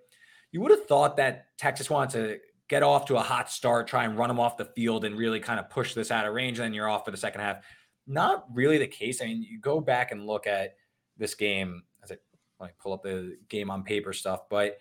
[0.52, 2.38] you would have thought that Texas wanted to
[2.68, 5.40] get off to a hot start, try and run them off the field, and really
[5.40, 6.58] kind of push this out of range.
[6.58, 7.64] And then you're off for the second half.
[8.06, 9.20] Not really the case.
[9.20, 10.76] I mean, you go back and look at
[11.16, 12.16] this game as I
[12.60, 14.78] like pull up the game on paper stuff, but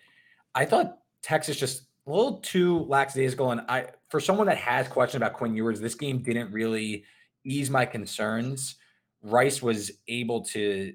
[0.54, 3.50] I thought Texas just a little too lackadaisical.
[3.50, 7.02] And I, for someone that has questions about Quinn Ewers, this game didn't really
[7.42, 8.76] ease my concerns.
[9.22, 10.94] Rice was able to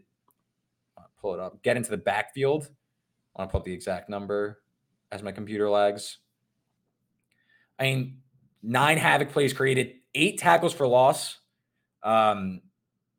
[0.98, 2.70] uh, pull it up, get into the backfield.
[3.36, 4.62] I want to pull up the exact number
[5.12, 6.20] as my computer lags.
[7.78, 8.20] I mean,
[8.64, 11.40] nine havoc plays created, eight tackles for loss.
[12.02, 12.62] Um,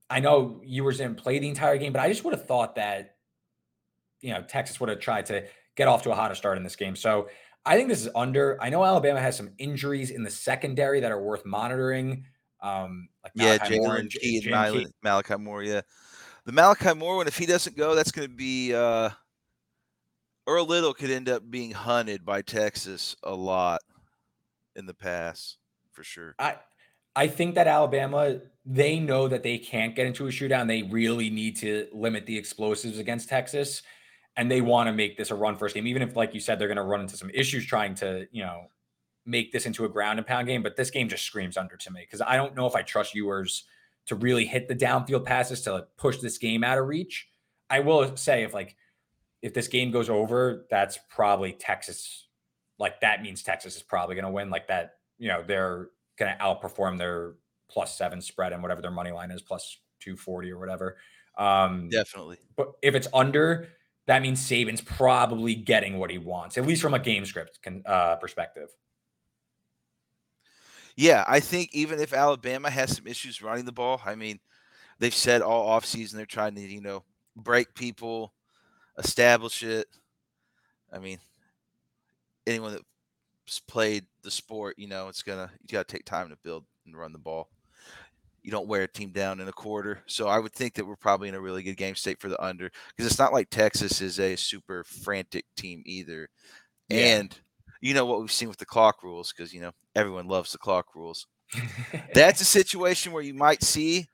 [0.08, 3.16] I know Ewers didn't play the entire game, but I just would have thought that,
[4.22, 5.44] you know, Texas would have tried to
[5.76, 6.96] get off to a hotter start in this game.
[6.96, 7.28] So
[7.64, 8.60] I think this is under.
[8.60, 12.24] I know Alabama has some injuries in the secondary that are worth monitoring.
[12.62, 14.90] Um, like Yeah, Moore Jalen and Key and Malachi, Key.
[15.02, 15.62] Malachi Moore.
[15.62, 15.80] Yeah,
[16.44, 17.26] the Malachi Moore one.
[17.26, 19.10] If he doesn't go, that's going to be uh,
[20.46, 23.80] Earl Little could end up being hunted by Texas a lot
[24.76, 25.56] in the pass
[25.92, 26.34] for sure.
[26.38, 26.56] I
[27.14, 30.60] I think that Alabama they know that they can't get into a shootout.
[30.60, 33.82] And they really need to limit the explosives against Texas,
[34.36, 35.86] and they want to make this a run first game.
[35.86, 38.42] Even if, like you said, they're going to run into some issues trying to you
[38.42, 38.66] know
[39.26, 40.62] make this into a ground and pound game.
[40.62, 43.14] But this game just screams under to me because I don't know if I trust
[43.14, 43.64] Ewers
[44.06, 47.28] to really hit the downfield passes to like, push this game out of reach.
[47.68, 48.76] I will say if like
[49.42, 52.26] if this game goes over, that's probably Texas.
[52.78, 54.50] Like that means Texas is probably going to win.
[54.50, 55.88] Like that, you know, they're
[56.18, 57.34] going to outperform their
[57.70, 60.96] plus seven spread and whatever their money line is, plus two forty or whatever.
[61.38, 62.38] Um, Definitely.
[62.56, 63.68] But if it's under,
[64.10, 67.84] that means Saban's probably getting what he wants, at least from a game script con-
[67.86, 68.68] uh, perspective.
[70.96, 74.40] Yeah, I think even if Alabama has some issues running the ball, I mean,
[74.98, 77.04] they've said all offseason they're trying to, you know,
[77.36, 78.34] break people,
[78.98, 79.86] establish it.
[80.92, 81.18] I mean,
[82.48, 86.64] anyone that's played the sport, you know, it's gonna you gotta take time to build
[86.84, 87.48] and run the ball.
[88.42, 90.02] You don't wear a team down in a quarter.
[90.06, 92.42] So I would think that we're probably in a really good game state for the
[92.42, 96.28] under because it's not like Texas is a super frantic team either.
[96.88, 97.18] Yeah.
[97.18, 97.38] And
[97.80, 100.58] you know what we've seen with the clock rules because you know everyone loves the
[100.58, 101.26] clock rules.
[102.14, 104.06] That's a situation where you might see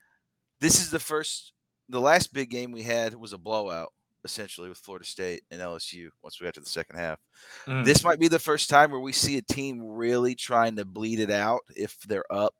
[0.61, 1.53] this is the first
[1.89, 3.93] the last big game we had was a blowout
[4.25, 7.21] essentially with Florida State and LSU once we got to the second half.
[7.67, 7.85] Mm.
[7.85, 11.21] This might be the first time where we see a team really trying to bleed
[11.21, 12.55] it out if they're up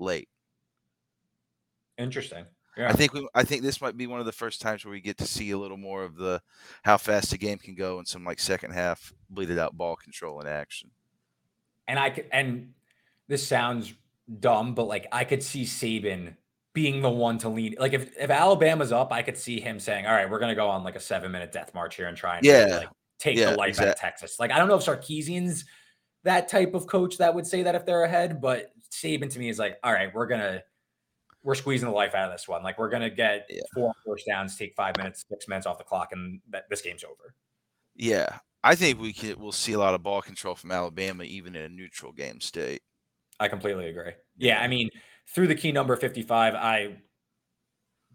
[0.00, 0.28] late.
[1.98, 2.44] Interesting.
[2.76, 2.88] Yeah.
[2.88, 5.00] I think we I think this might be one of the first times where we
[5.00, 6.42] get to see a little more of the
[6.82, 10.40] how fast the game can go and some like second half bleeded out ball control
[10.40, 10.90] in action.
[11.86, 12.72] and I could, and
[13.28, 13.94] this sounds
[14.40, 16.34] dumb, but like I could see Saban
[16.72, 17.76] being the one to lead.
[17.78, 20.68] Like if if Alabama's up, I could see him saying, "All right, we're gonna go
[20.68, 22.78] on like a seven minute death march here and try and Yeah.
[22.78, 22.88] like
[23.20, 25.64] take Yeah, the life out of Texas." Like I don't know if Sarkisian's
[26.24, 29.48] that type of coach that would say that if they're ahead, but Saban to me
[29.48, 30.60] is like, "All right, we're gonna."
[31.44, 32.62] We're squeezing the life out of this one.
[32.64, 33.60] Like we're gonna get Yeah.
[33.74, 37.04] four first downs, take five minutes, six minutes off the clock, and that this game's
[37.04, 37.36] over.
[37.94, 38.38] Yeah.
[38.64, 41.62] I think we can we'll see a lot of ball control from Alabama even in
[41.62, 42.82] a neutral game state.
[43.38, 44.12] I completely agree.
[44.36, 44.88] Yeah, I mean,
[45.34, 46.96] through the key number 55, I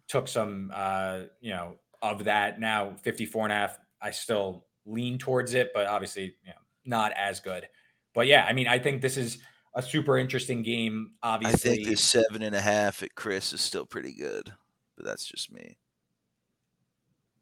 [0.08, 2.60] took some uh, you know, of that.
[2.60, 7.12] Now 54 and a half, I still lean towards it, but obviously, you know, not
[7.14, 7.68] as good.
[8.16, 9.38] But yeah, I mean, I think this is
[9.80, 11.12] a super interesting game.
[11.24, 14.52] Obviously, I think this seven and a half at Circa is still pretty good,
[14.96, 15.78] but that's just me.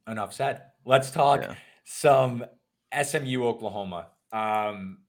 [0.07, 0.61] enough said.
[0.85, 1.55] Let's talk yeah.
[1.85, 2.45] some
[3.03, 4.07] SMU Oklahoma.
[4.31, 4.99] Um,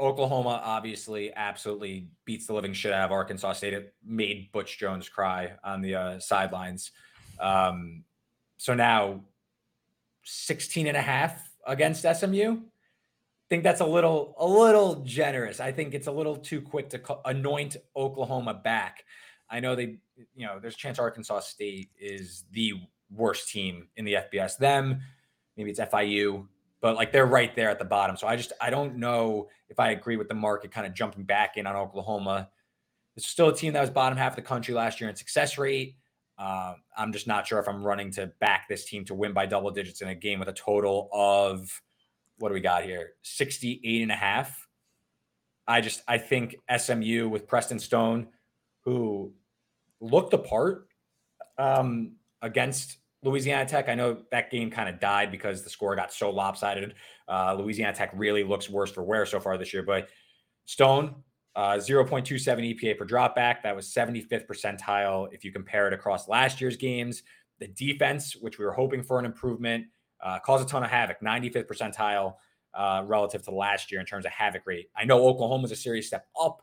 [0.00, 3.72] Oklahoma obviously absolutely beats the living shit out of Arkansas State.
[3.72, 6.92] It made Butch Jones cry on the uh, sidelines.
[7.40, 8.04] Um,
[8.58, 9.24] so now
[10.24, 12.58] 16 and a half against SMU.
[13.50, 15.58] Think that's a little a little generous.
[15.60, 19.04] I think it's a little too quick to co- anoint Oklahoma back.
[19.50, 19.96] I know they,
[20.34, 22.74] you know, there's a chance Arkansas State is the
[23.10, 24.58] worst team in the FBS.
[24.58, 25.00] Them,
[25.56, 26.46] maybe it's FIU,
[26.80, 28.16] but like they're right there at the bottom.
[28.16, 31.24] So I just I don't know if I agree with the market kind of jumping
[31.24, 32.50] back in on Oklahoma.
[33.16, 35.58] It's still a team that was bottom half of the country last year in success
[35.58, 35.96] rate.
[36.38, 39.46] Uh, I'm just not sure if I'm running to back this team to win by
[39.46, 41.82] double digits in a game with a total of
[42.38, 43.12] what do we got here?
[43.22, 44.66] 68 and a half.
[45.66, 48.28] I just I think SMU with Preston Stone,
[48.84, 49.32] who
[50.00, 50.88] looked the part
[51.58, 56.12] um, against Louisiana Tech, I know that game kind of died because the score got
[56.12, 56.94] so lopsided.
[57.28, 59.82] Uh, Louisiana Tech really looks worse for wear so far this year.
[59.82, 60.08] But
[60.66, 61.16] Stone,
[61.56, 63.62] uh, 0.27 EPA per dropback.
[63.62, 67.24] That was 75th percentile if you compare it across last year's games.
[67.58, 69.86] The defense, which we were hoping for an improvement,
[70.22, 72.34] uh, caused a ton of havoc, 95th percentile
[72.74, 74.88] uh, relative to last year in terms of havoc rate.
[74.96, 76.62] I know Oklahoma Oklahoma's a serious step up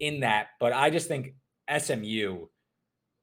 [0.00, 1.34] in that, but I just think
[1.76, 2.46] SMU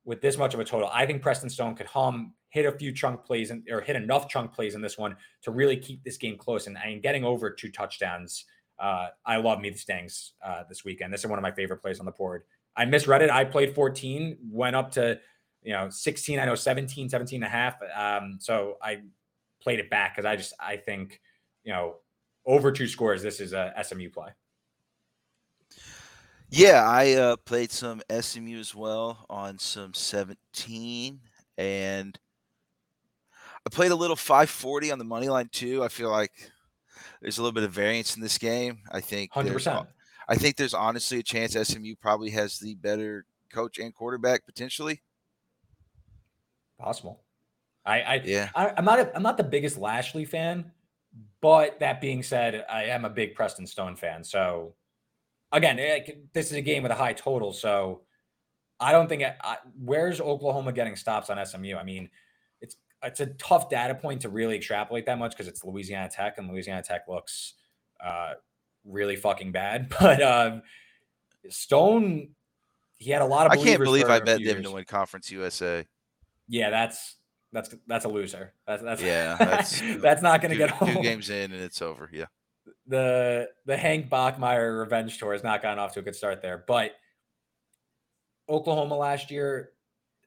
[0.03, 2.91] with this much of a total, I think Preston Stone could hum, hit a few
[2.91, 6.17] chunk plays and or hit enough chunk plays in this one to really keep this
[6.17, 6.67] game close.
[6.67, 8.45] And, and getting over two touchdowns,
[8.79, 11.13] uh, I love me the Stangs uh, this weekend.
[11.13, 12.43] This is one of my favorite plays on the board.
[12.75, 13.29] I misread it.
[13.29, 15.19] I played 14, went up to
[15.61, 16.39] you know 16.
[16.39, 17.75] I know 17, 17 and a half.
[17.95, 19.01] Um, so I
[19.61, 21.21] played it back because I just I think
[21.63, 21.95] you know
[22.45, 23.21] over two scores.
[23.21, 24.29] This is a SMU play.
[26.49, 31.21] Yeah, I uh, played some SMU as well on some 17,
[31.57, 32.19] and
[33.65, 35.81] I played a little 540 on the money line too.
[35.81, 36.33] I feel like
[37.21, 38.79] there's a little bit of variance in this game.
[38.91, 39.87] I think 100%.
[40.27, 45.01] I think there's honestly a chance SMU probably has the better coach and quarterback potentially.
[46.79, 47.23] Possible.
[47.85, 48.49] I, I yeah.
[48.55, 50.71] I, am not a, I'm not the biggest Lashlee fan,
[51.41, 54.23] but that being said, I am a big Preston Stone fan.
[54.23, 54.75] So
[55.51, 58.01] again, it, eh, this is a game with a high total, so
[58.79, 59.23] I don't think.
[59.23, 61.75] I, where's Oklahoma getting stops on SMU?
[61.75, 62.09] I mean,
[62.61, 66.37] it's it's a tough data point to really extrapolate that much because it's Louisiana Tech,
[66.37, 67.53] and Louisiana Tech looks
[68.03, 68.33] uh,
[68.85, 69.93] really fucking bad.
[69.99, 70.63] But um,
[71.49, 72.29] Stone,
[72.97, 73.51] he had a lot of.
[73.51, 75.85] I can't believe I bet them to win Conference USA.
[76.47, 77.17] Yeah, that's
[77.51, 78.53] that's that's a loser.
[78.65, 79.35] That's that's yeah.
[79.39, 80.95] That's that's not going to get home.
[80.95, 82.09] two games in and it's over.
[82.11, 82.25] Yeah
[82.87, 86.63] the the Hank Bachmeier revenge tour has not gotten off to a good start there.
[86.67, 86.91] But
[88.49, 89.71] Oklahoma last year,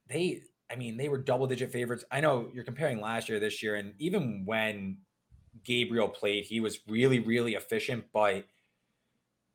[0.09, 2.05] they I mean, they were double digit favorites.
[2.11, 4.99] I know you're comparing last year this year, and even when
[5.63, 8.47] Gabriel played, he was really, really efficient, but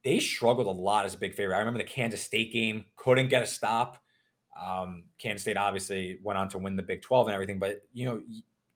[0.04, 1.56] they struggled a lot as a big favorite.
[1.56, 4.02] I remember the Kansas State game, couldn't get a stop.
[4.64, 8.06] Um, Kansas State obviously went on to win the Big 12 and everything, but you
[8.06, 8.22] know,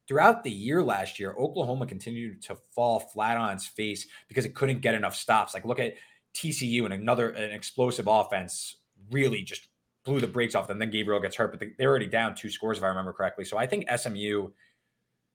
[0.08, 4.56] throughout the year last year, Oklahoma continued to fall flat on its face because it
[4.56, 5.54] couldn't get enough stops.
[5.54, 5.96] Like look at
[6.36, 8.78] TCU and another an explosive offense
[9.12, 9.68] really just
[10.04, 10.80] blew the brakes off them.
[10.80, 13.46] Then Gabriel gets hurt, but they're already down two scores if I remember correctly.
[13.46, 14.50] So I think SMU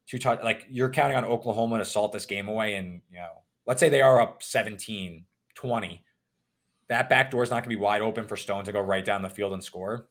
[0.06, 3.42] two touch like you're counting on Oklahoma to salt this game away and you know
[3.66, 6.02] let's say they are up 17 20
[6.88, 9.04] that back door is not going to be wide open for Stone to go right
[9.04, 10.08] down the field and score.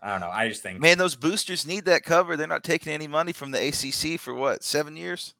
[0.00, 0.30] I don't know.
[0.30, 2.36] I just think, man, those boosters need that cover.
[2.36, 5.34] They're not taking any money from the ACC for what seven years.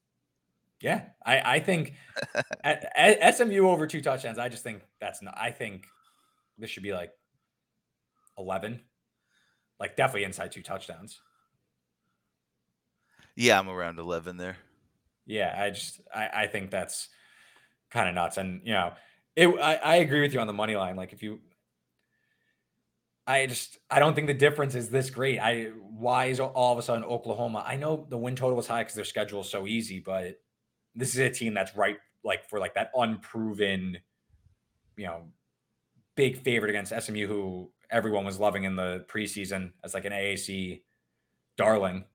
[0.81, 1.95] Yeah, I I think
[2.65, 4.39] at, at SMU over two touchdowns.
[4.39, 5.37] I just think that's not.
[5.37, 5.87] I think
[6.59, 7.13] this should be like
[8.37, 8.81] eleven,
[9.79, 11.21] like definitely inside two touchdowns.
[13.37, 14.57] Yeah, I'm around eleven there.
[15.27, 17.09] Yeah, I just I I think that's
[17.91, 18.93] kind of nuts, and you know,
[19.37, 19.49] it.
[19.49, 20.97] I, I agree with you on the money line.
[20.97, 21.39] Like if you
[23.29, 25.39] I just I don't think the difference is this great.
[25.39, 27.63] I why is all of a sudden Oklahoma?
[27.65, 30.41] I know the win total was high because their schedule is so easy, but
[30.95, 33.99] this is a team that's right like for like that unproven,
[34.97, 35.25] you know,
[36.17, 40.81] big favorite against SMU, who everyone was loving in the preseason as like an AAC
[41.59, 42.07] darling.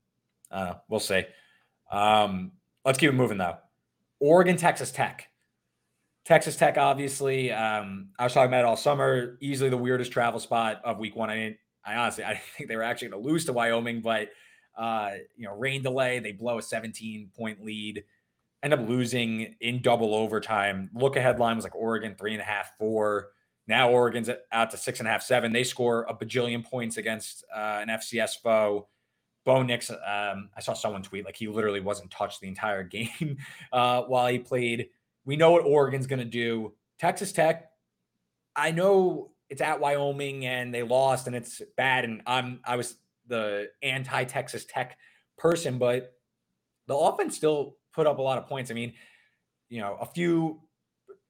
[0.49, 1.25] Uh, we'll see.
[1.91, 2.53] Um,
[2.85, 3.57] let's keep it moving though.
[4.19, 5.29] Oregon, Texas Tech.
[6.25, 9.37] Texas Tech, obviously, um, I was talking about it all summer.
[9.41, 11.29] Easily the weirdest travel spot of Week One.
[11.29, 11.57] I didn't.
[11.85, 14.29] I honestly, I didn't think they were actually going to lose to Wyoming, but
[14.77, 16.19] uh, you know, rain delay.
[16.19, 18.03] They blow a 17 point lead,
[18.63, 20.89] end up losing in double overtime.
[20.93, 23.29] Look ahead line was like Oregon three and a half, four.
[23.67, 25.51] Now Oregon's out to six and a half, seven.
[25.51, 28.87] They score a bajillion points against uh, an FCS foe.
[29.45, 33.37] Bo Nix, um, I saw someone tweet like he literally wasn't touched the entire game
[33.73, 34.87] uh, while he played.
[35.25, 36.73] We know what Oregon's going to do.
[36.99, 37.69] Texas Tech,
[38.55, 42.05] I know it's at Wyoming and they lost and it's bad.
[42.05, 42.95] And I'm I was
[43.27, 44.97] the anti Texas Tech
[45.37, 46.13] person, but
[46.87, 48.71] the offense still put up a lot of points.
[48.71, 48.93] I mean,
[49.69, 50.61] you know, a few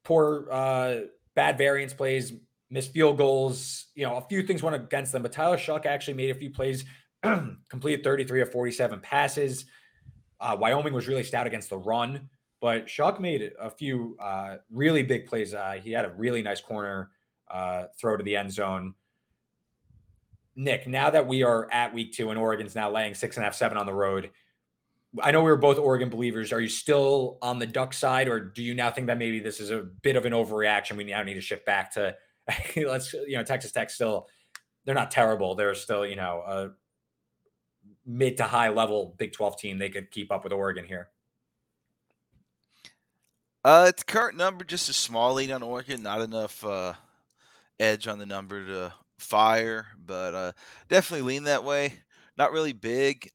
[0.04, 0.96] poor, uh,
[1.36, 2.34] bad variance plays,
[2.70, 5.22] missed field goals, you know, a few things went against them.
[5.22, 6.86] But Tyler Shough actually made a few plays,
[7.70, 9.66] completed 33 of 47 passes.
[10.40, 12.30] Uh, Wyoming was really stout against the run,
[12.64, 15.54] but Shough made a few uh, really big plays.
[15.54, 17.12] Uh, he had a really nice corner
[17.52, 18.94] uh, throw to the end zone.
[20.56, 23.48] Nick, now that we are at week two and Oregon's now laying six and a
[23.48, 24.32] half, seven on the road,
[25.22, 26.54] I know we were both Oregon believers.
[26.54, 29.60] Are you still on the duck side, or do you now think that maybe this
[29.60, 30.96] is a bit of an overreaction?
[30.96, 32.16] We now need to shift back to
[32.78, 34.30] let's you know Texas Tech still
[34.86, 35.56] they're not terrible.
[35.56, 36.70] They're still you know a
[38.06, 39.78] mid to high level Big Twelve team.
[39.78, 41.10] They could keep up with Oregon here.
[43.66, 46.94] Uh, it's current number just a small lead on Oregon, not enough uh,
[47.80, 50.52] edge on the number to fire, but uh,
[50.90, 51.94] definitely lean that way.
[52.38, 53.30] Not really big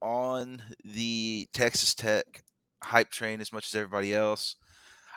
[0.00, 2.44] on the Texas Tech
[2.82, 4.56] hype train as much as everybody else.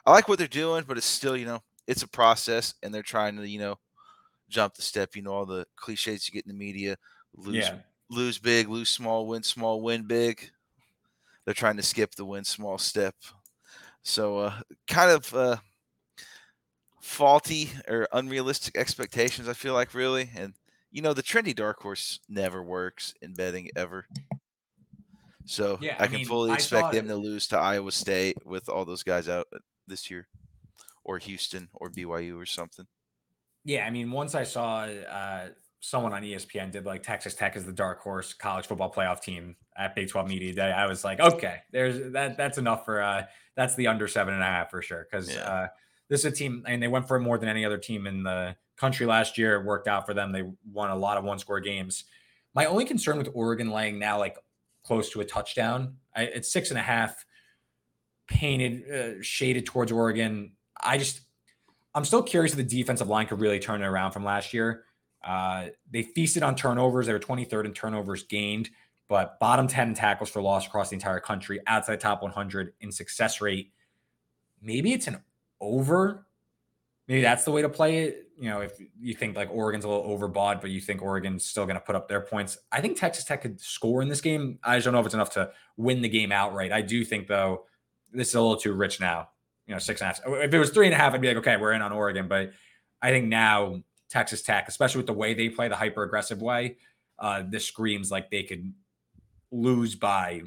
[0.06, 3.04] I like what they're doing, but it's still, you know, it's a process and they're
[3.04, 3.78] trying to, you know,
[4.49, 6.97] jump the step, you know, all the cliches you get in the media,
[7.36, 7.78] lose yeah.
[8.10, 10.49] lose big, lose small, win small, win big.
[11.43, 13.15] They're trying to skip the win small step.
[14.05, 14.53] So uh
[14.87, 15.57] kind of uh
[17.01, 20.29] faulty or unrealistic expectations, I feel like really.
[20.35, 20.53] And
[20.91, 24.05] you know, the trendy dark horse never works in betting ever.
[25.45, 28.69] So yeah, I, I can mean, fully expect them to lose to Iowa State with
[28.69, 30.27] all those guys out uh, this year,
[31.03, 32.85] or Houston, or BYU, or something.
[33.63, 35.49] Yeah, I mean, once I saw uh,
[35.81, 39.55] someone on ESPN did like Texas Tech as the dark horse college football playoff team
[39.77, 42.37] at Big 12 Media Day, I was like, okay, there's that.
[42.37, 43.23] That's enough for uh,
[43.55, 45.07] that's the under seven and a half for sure.
[45.09, 45.41] Because yeah.
[45.41, 45.67] uh,
[46.09, 48.55] this is a team, and they went for more than any other team in the
[48.77, 49.55] country last year.
[49.55, 50.31] It worked out for them.
[50.31, 52.03] They won a lot of one score games.
[52.53, 54.37] My only concern with Oregon laying now like
[54.83, 55.95] close to a touchdown.
[56.15, 57.25] I, it's six and a half,
[58.27, 60.53] painted, uh, shaded towards Oregon.
[60.81, 61.21] I just,
[61.93, 64.83] I'm still curious if the defensive line could really turn it around from last year.
[65.23, 67.07] Uh, they feasted on turnovers.
[67.07, 68.69] They were 23rd in turnovers gained,
[69.07, 73.41] but bottom 10 tackles for loss across the entire country, outside top 100 in success
[73.41, 73.71] rate.
[74.61, 75.21] Maybe it's an
[75.61, 76.25] over.
[77.07, 79.89] Maybe that's the way to play it you know, if you think like Oregon's a
[79.89, 82.97] little overbought, but you think Oregon's still going to put up their points, I think
[82.97, 84.59] Texas Tech could score in this game.
[84.63, 86.71] I just don't know if it's enough to win the game outright.
[86.71, 87.65] I do think though
[88.11, 89.29] this is a little too rich now.
[89.67, 90.43] You know, six and a half.
[90.43, 92.27] If it was three and a half, I'd be like, okay, we're in on Oregon.
[92.27, 92.51] But
[93.01, 96.77] I think now Texas Tech, especially with the way they play, the hyper aggressive way,
[97.17, 98.71] uh, this screams like they could
[99.55, 100.41] lose by,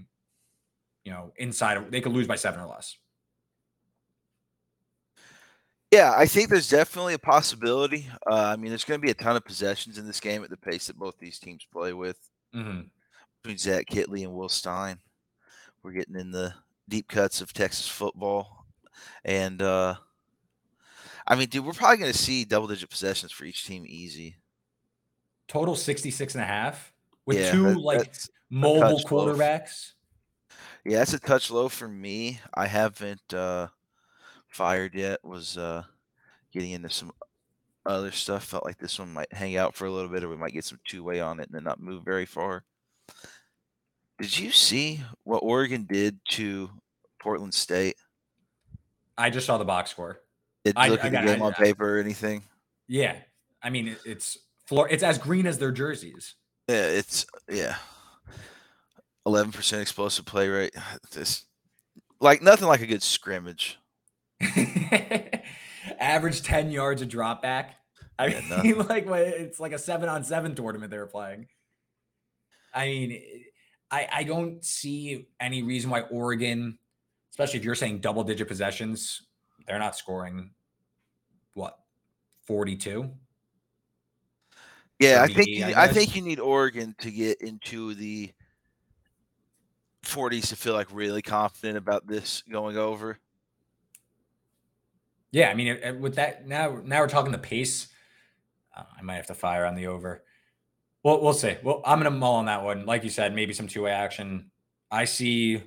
[1.04, 2.96] you know, inside of they could lose by seven or less.
[5.90, 8.06] Yeah, I think there's definitely a possibility.
[8.30, 10.50] Uh, I mean, there's going to be a ton of possessions in this game at
[10.50, 12.18] the pace that both these teams play with.
[12.54, 12.82] Mm-hmm.
[13.42, 14.98] Between Zach Kittley and Will Stein,
[15.82, 16.52] we're getting in the
[16.88, 18.66] deep cuts of Texas football,
[19.24, 19.94] and uh,
[21.26, 24.36] I mean, dude, we're probably going to see double-digit possessions for each team easy.
[25.46, 26.92] Total 66 and a half
[27.26, 28.14] with yeah, two that, like
[28.50, 29.92] mobile quarterbacks.
[30.84, 32.40] Yeah, that's a touch low for me.
[32.54, 33.34] I haven't.
[33.34, 33.68] Uh,
[34.48, 35.20] fired yet.
[35.22, 35.84] Was uh,
[36.52, 37.12] getting into some
[37.86, 38.44] other stuff.
[38.44, 40.64] Felt like this one might hang out for a little bit, or we might get
[40.64, 42.64] some two way on it and then not move very far.
[44.20, 46.70] Did you see what Oregon did to
[47.20, 47.96] Portland State?
[49.16, 50.20] I just saw the box score.
[50.64, 52.42] Did you look I, at I the game on paper or anything?
[52.88, 53.16] Yeah,
[53.62, 54.88] I mean it's floor.
[54.88, 56.34] It's as green as their jerseys.
[56.68, 57.76] Yeah, it's yeah.
[59.28, 60.74] Eleven percent explosive play rate.
[61.12, 61.44] This
[62.18, 63.78] like nothing like a good scrimmage.
[66.00, 67.76] Average 10 yards of drop back.
[68.18, 71.46] I yeah, mean, like it's like a seven on seven tournament they were playing.
[72.74, 73.22] I mean,
[73.90, 76.78] I, I don't see any reason why Oregon,
[77.30, 79.22] especially if you're saying double digit possessions,
[79.66, 80.52] they're not scoring
[81.52, 81.78] what
[82.46, 83.10] 42.
[85.00, 88.32] Yeah, I think you, I, I, think you need Oregon to get into the
[90.08, 93.18] 40s to feel like really confident about this going over.
[95.30, 97.88] Yeah, I mean, with that now, now we're talking the pace.
[98.74, 100.24] Uh, I might have to fire on the over.
[101.02, 101.56] Well, we'll see.
[101.62, 102.86] Well, I'm gonna mull on that one.
[102.86, 104.50] Like you said, maybe some two way action.
[104.90, 105.62] I see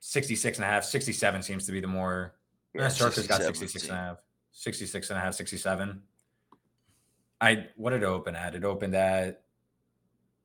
[0.00, 0.84] 66 and a half.
[0.84, 2.34] 67 seems to be the more.
[2.74, 4.16] Yeah, uh, Circa's got 66 and a half.
[4.52, 6.02] 66 and a half, 67.
[7.40, 8.54] I what did it open at?
[8.56, 9.42] It opened at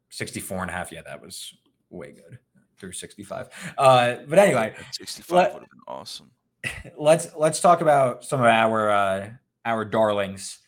[0.10, 0.91] 64 and a half.
[0.91, 1.54] Yeah, that was
[1.94, 2.39] way good
[2.78, 3.48] through 65.
[3.78, 6.32] Uh, but anyway, 65 let, would have been awesome.
[6.98, 9.30] Let's let's talk about some of our uh,
[9.66, 10.60] our darlings.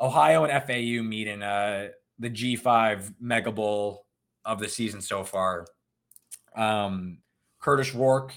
[0.00, 4.06] Ohio and FAU meet in uh, the G5 Mega Bowl
[4.44, 5.66] of the season so far.
[6.56, 7.18] Um,
[7.62, 8.32] Kurtis Rourke,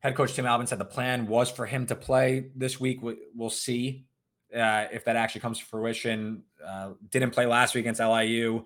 [0.00, 3.00] head coach Tim Albin said the plan was for him to play this week.
[3.34, 4.06] We'll see
[4.54, 6.42] uh, if that actually comes to fruition.
[6.66, 8.64] Uh, didn't play last week against LIU.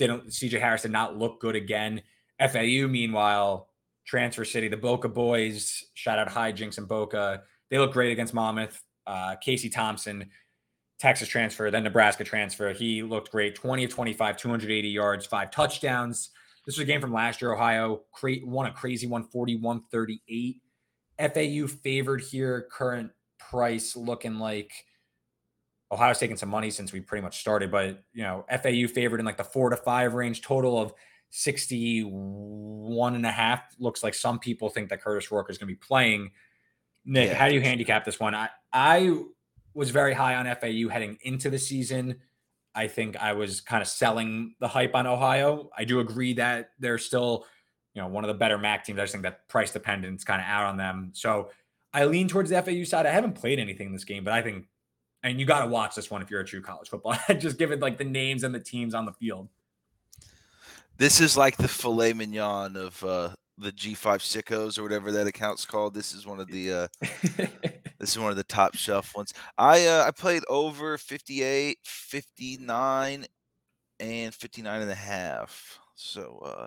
[0.00, 2.00] Didn't CJ Harris did not look good again.
[2.40, 3.68] FAU, meanwhile,
[4.06, 7.42] transfer city, the Boca boys, shout out Hijinks and Boca.
[7.68, 8.82] They look great against Monmouth.
[9.06, 10.30] Uh, Casey Thompson,
[10.98, 12.72] Texas transfer, then Nebraska transfer.
[12.72, 16.30] He looked great 20 of 25, 280 yards, five touchdowns.
[16.64, 17.52] This was a game from last year.
[17.52, 20.62] Ohio won a crazy 141 38.
[21.18, 24.72] FAU favored here, current price looking like
[25.92, 29.26] Ohio's taken some money since we pretty much started, but you know, FAU favored in
[29.26, 30.92] like the four to five range, total of
[31.30, 33.62] 61 and a half.
[33.78, 36.30] Looks like some people think that Kurtis Rourke is going to be playing.
[37.04, 37.34] Nick, yeah.
[37.34, 38.34] how do you handicap this one?
[38.34, 39.18] I, I
[39.74, 42.16] was very high on FAU heading into the season.
[42.74, 45.70] I think I was kind of selling the hype on Ohio.
[45.76, 47.46] I do agree that they're still,
[47.94, 48.98] you know, one of the better MAC teams.
[48.98, 51.10] I just think that price dependence kind of out on them.
[51.14, 51.50] So
[51.92, 53.06] I lean towards the FAU side.
[53.06, 54.66] I haven't played anything in this game, but I think
[55.22, 57.16] and you got to watch this one if you're a true college football.
[57.38, 59.48] Just give it like the names and the teams on the field.
[60.96, 65.64] This is like the filet mignon of uh, the G5 sickos or whatever that account's
[65.64, 65.94] called.
[65.94, 66.88] This is one of the uh,
[67.98, 69.32] this is one of the top shelf ones.
[69.56, 73.26] I uh, I played over 58, 59
[73.98, 75.78] and 59 and a half.
[75.94, 76.66] So uh,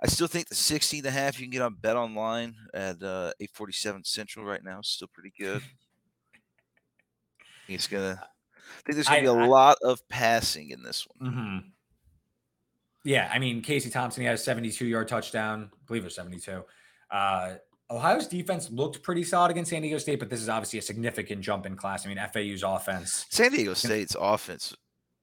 [0.00, 3.02] I still think the 60 and a half you can get on bet online at
[3.02, 5.62] uh, 847 central right now is still pretty good.
[7.66, 8.20] He's gonna.
[8.22, 11.32] I think there's gonna I, be a I, lot of passing in this one.
[11.32, 11.58] Mm-hmm.
[13.04, 15.70] Yeah, I mean Casey Thompson he had a 72 yard touchdown.
[15.72, 16.62] I believe it was 72.
[17.10, 17.54] Uh,
[17.90, 21.42] Ohio's defense looked pretty solid against San Diego State, but this is obviously a significant
[21.42, 22.06] jump in class.
[22.06, 23.26] I mean, FAU's offense.
[23.28, 24.74] San Diego State's offense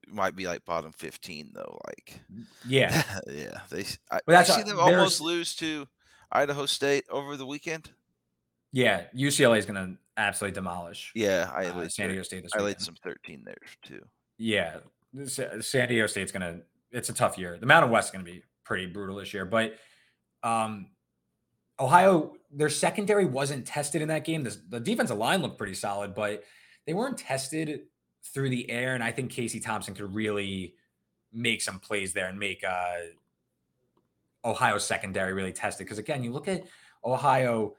[0.07, 1.79] might be like bottom 15 though.
[1.87, 2.21] Like,
[2.67, 3.61] yeah, yeah.
[3.69, 5.87] They, I, but that's, I see them almost lose to
[6.31, 7.89] Idaho State over the weekend.
[8.71, 11.11] Yeah, UCLA is going to absolutely demolish.
[11.15, 12.43] Yeah, I uh, San Diego State.
[12.43, 14.01] This I laid some thirteen there too.
[14.37, 14.77] Yeah,
[15.25, 16.61] San Diego State's going to.
[16.91, 17.57] It's a tough year.
[17.59, 19.75] The Mountain West is going to be pretty brutal this year, but
[20.43, 20.87] um,
[21.79, 24.43] Ohio, their secondary wasn't tested in that game.
[24.43, 26.43] The, the defensive line looked pretty solid, but
[26.85, 27.81] they weren't tested
[28.33, 28.95] through the air.
[28.95, 30.75] And I think Casey Thompson could really
[31.31, 32.97] make some plays there and make uh,
[34.43, 35.85] Ohio secondary really tested.
[35.85, 36.63] Because again, you look at
[37.05, 37.75] Ohio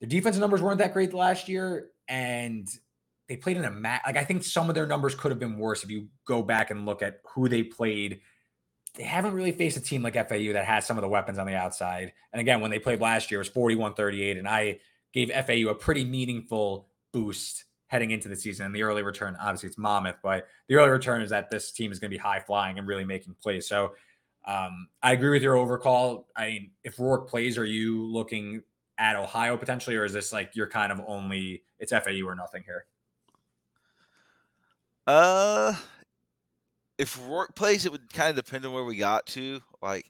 [0.00, 2.68] the defensive numbers weren't that great last year, and
[3.28, 4.02] they played in a match.
[4.04, 6.70] Like I think some of their numbers could have been worse if you go back
[6.70, 8.20] and look at who they played.
[8.96, 11.46] They haven't really faced a team like FAU that has some of the weapons on
[11.46, 12.12] the outside.
[12.32, 14.36] And again, when they played last year, it was 41 38.
[14.36, 14.80] And I
[15.12, 18.66] gave FAU a pretty meaningful boost heading into the season.
[18.66, 21.92] And the early return, obviously, it's Monmouth, but the early return is that this team
[21.92, 23.68] is going to be high flying and really making plays.
[23.68, 23.92] So
[24.46, 26.26] um, I agree with your overcall.
[26.36, 28.62] I mean, if Rourke plays, are you looking
[29.00, 32.62] at Ohio potentially, or is this like you're kind of only it's FAU or nothing
[32.64, 32.84] here?
[35.06, 35.74] Uh,
[36.98, 39.60] if Rourke plays, it would kind of depend on where we got to.
[39.82, 40.04] Like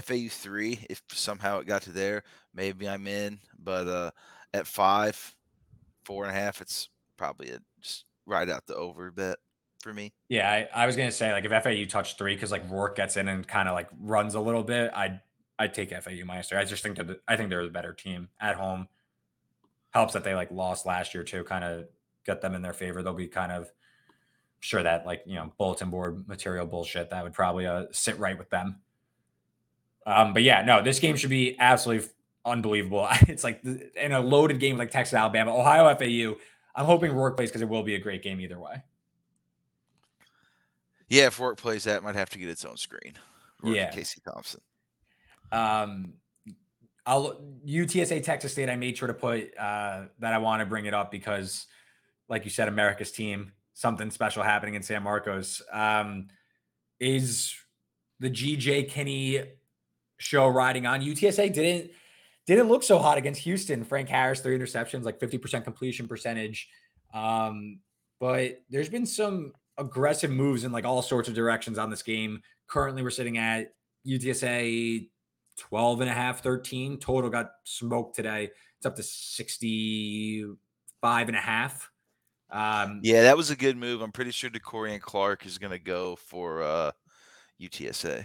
[0.00, 2.22] FAU three, if somehow it got to there,
[2.54, 3.40] maybe I'm in.
[3.58, 4.10] But uh,
[4.54, 5.34] at five,
[6.04, 9.38] four and a half, it's probably a, just right out the over bet
[9.82, 10.12] for me.
[10.28, 13.16] Yeah, I, I was gonna say like if FAU touched three because like Rourke gets
[13.16, 15.20] in and kind of like runs a little bit, I'd
[15.58, 16.58] I'd take FAU minus three.
[16.58, 18.88] I just think that I think they're the better team at home.
[19.90, 21.86] Helps that they like lost last year too, kind of
[22.24, 23.02] get them in their favor.
[23.02, 23.70] They'll be kind of
[24.60, 28.36] sure that like you know bulletin board material bullshit that would probably uh, sit right
[28.36, 28.76] with them.
[30.06, 32.08] Um, but yeah, no, this game should be absolutely
[32.44, 33.08] unbelievable.
[33.28, 36.38] It's like in a loaded game like Texas, Alabama, Ohio, FAU.
[36.74, 38.82] I'm hoping Rourke plays because it will be a great game either way.
[41.08, 43.14] Yeah, if Rourke plays that, might have to get its own screen.
[43.62, 44.60] Rourke yeah, Casey Thompson.
[45.52, 46.14] Um,
[47.06, 48.68] I'll UTSA Texas State.
[48.68, 51.66] I made sure to put uh, that I want to bring it up because,
[52.28, 55.62] like you said, America's team, something special happening in San Marcos.
[55.72, 56.28] Um,
[56.98, 57.54] is
[58.18, 59.42] the GJ Kinney
[60.18, 61.00] show riding on?
[61.00, 61.92] UTSA didn't
[62.46, 63.84] didn't look so hot against Houston.
[63.84, 66.68] Frank Harris, three interceptions, like 50% completion percentage.
[67.12, 67.80] Um,
[68.20, 72.42] but there's been some aggressive moves in like all sorts of directions on this game.
[72.68, 73.74] Currently, we're sitting at
[74.06, 75.08] UTSA
[75.58, 76.98] 12 and a half, 13.
[76.98, 78.50] Total got smoked today.
[78.76, 81.90] It's up to 65 and a half.
[82.50, 84.02] Um, yeah, that was a good move.
[84.02, 86.92] I'm pretty sure DeCorian Clark is going to go for uh,
[87.60, 88.24] UTSA.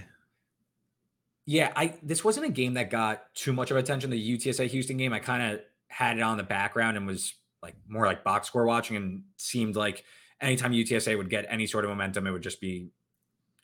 [1.45, 4.11] Yeah, I this wasn't a game that got too much of attention.
[4.11, 7.75] The UTSA Houston game, I kind of had it on the background and was like
[7.87, 10.03] more like box score watching, and seemed like
[10.39, 12.89] anytime UTSA would get any sort of momentum, it would just be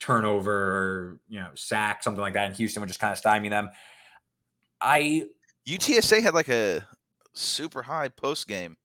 [0.00, 3.48] turnover or you know sack something like that, and Houston would just kind of stymie
[3.48, 3.70] them.
[4.80, 5.24] I
[5.66, 6.86] UTSA had like a
[7.32, 8.76] super high post game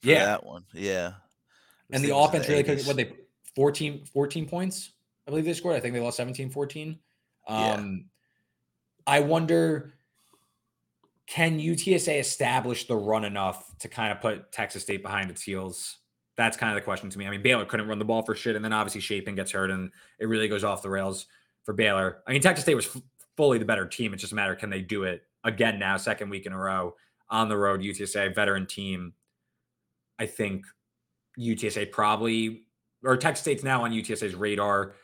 [0.00, 0.24] for Yeah.
[0.26, 0.64] that one.
[0.72, 1.12] Yeah.
[1.90, 2.86] and the offense really could 80s.
[2.86, 3.12] what they
[3.54, 4.92] 14 14 points
[5.26, 6.98] i believe they scored i think they lost 17 14
[7.48, 7.72] Yeah.
[7.74, 8.06] um
[9.06, 9.92] i wonder
[11.26, 15.98] can utsa establish the run enough to kind of put texas state behind its heels
[16.36, 18.34] that's kind of the question to me i mean baylor couldn't run the ball for
[18.34, 21.26] shit and then obviously Shapen gets hurt and it really goes off the rails
[21.64, 23.02] for baylor i mean texas state was f-
[23.36, 26.30] fully the better team it's just a matter can they do it again now second
[26.30, 26.94] week in a row
[27.30, 29.12] on the road utsa veteran team
[30.18, 30.64] i think
[31.38, 32.64] UTSA probably
[33.04, 34.94] or Texas State's now on UTSA's radar.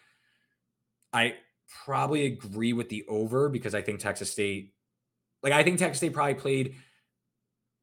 [1.13, 1.35] I
[1.85, 4.73] probably agree with the over because I think Texas State,
[5.43, 6.75] like I think Texas State probably played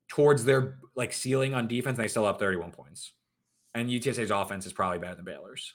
[0.07, 3.13] towards their like ceiling on defense, and they still have 31 points.
[3.76, 5.73] And UTSA's offense is probably better than Baylor's.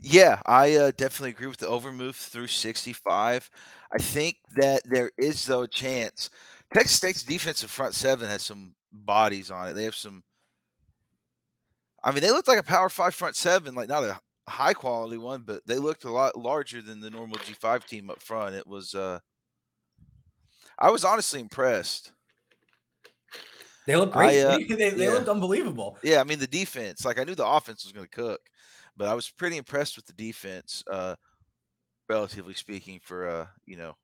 [0.00, 3.50] Yeah, I uh, definitely agree with the over move through 65.
[3.92, 6.28] I think that there is though a chance.
[6.74, 9.74] Texas State's defensive front seven has some bodies on it.
[9.74, 10.22] They have some.
[12.04, 15.16] I mean, they looked like a Power Five front seven, like not a high quality
[15.18, 18.54] one, but they looked a lot larger than the normal G five team up front.
[18.56, 18.94] It was.
[18.94, 19.20] uh
[20.78, 22.12] I was honestly impressed.
[23.86, 24.42] They look I, great.
[24.44, 25.10] uh, they they yeah.
[25.10, 25.98] looked unbelievable.
[26.02, 27.04] Yeah, I mean the defense.
[27.04, 28.40] Like I knew the offense was going to cook,
[28.96, 31.16] but I was pretty impressed with the defense, uh,
[32.08, 33.96] relatively speaking, for uh, you know,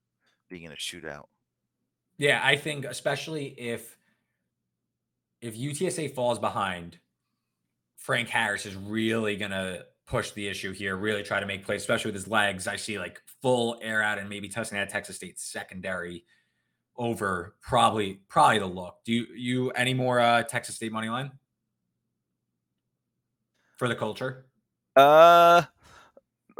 [0.48, 1.24] being in a shootout.
[2.16, 3.96] Yeah, I think especially if
[5.40, 6.98] if UTSA falls behind,
[7.96, 12.08] Frank Harris is really gonna push the issue here, really try to make plays, especially
[12.08, 12.66] with his legs.
[12.66, 16.24] I see like full air out and maybe testing at Texas State secondary
[16.98, 18.96] over probably probably the look.
[19.04, 21.30] Do you you any more uh Texas State money line
[23.76, 24.46] for the culture?
[24.96, 25.62] Uh,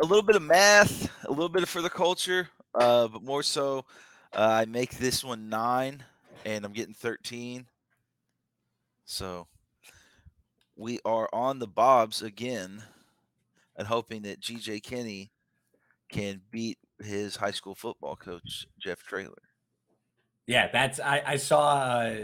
[0.01, 3.85] a little bit of math, a little bit for the culture, uh, but more so,
[4.33, 6.05] uh, I make this one nine,
[6.45, 7.67] and I'm getting thirteen.
[9.05, 9.49] So
[10.77, 12.83] we are on the Bobs again,
[13.77, 15.33] and hoping that GJ Kinney
[16.09, 19.48] can beat his high school football coach Jeff Traylor.
[20.49, 21.77] Yeah, that's I, I saw.
[21.77, 22.17] Uh,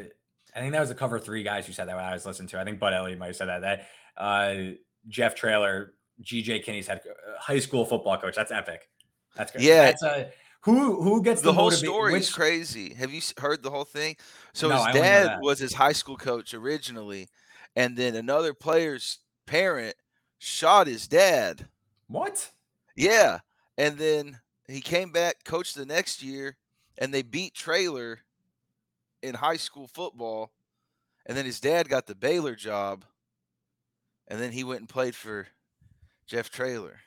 [0.57, 2.49] I think that was the cover three guys who said that when I was listening
[2.49, 2.61] to.
[2.61, 3.61] I think Bud Elliott might have said that.
[3.61, 4.75] That uh,
[5.09, 8.35] Jeff Traylor, GJ Kinney's head uh, high school football coach.
[8.35, 8.89] That's epic.
[9.37, 9.65] That's great.
[9.65, 9.83] Yeah.
[9.83, 10.31] That's uh,
[10.63, 12.95] who who gets the the, whole motiva- story is which- crazy.
[12.95, 14.17] Have you heard the whole thing?
[14.55, 17.29] So No, his dad was his high school coach originally,
[17.77, 19.97] and then another player's parent
[20.39, 21.69] shot his dad.
[22.09, 22.51] What?
[22.97, 23.41] Yeah,
[23.77, 26.57] and then he came back, coached the next year,
[26.99, 28.21] and they beat Traylor
[29.23, 30.53] in high school football.
[31.27, 33.05] And then his dad got the Baylor job,
[34.29, 35.47] and then he went and played for
[36.27, 36.99] Jeff Traylor.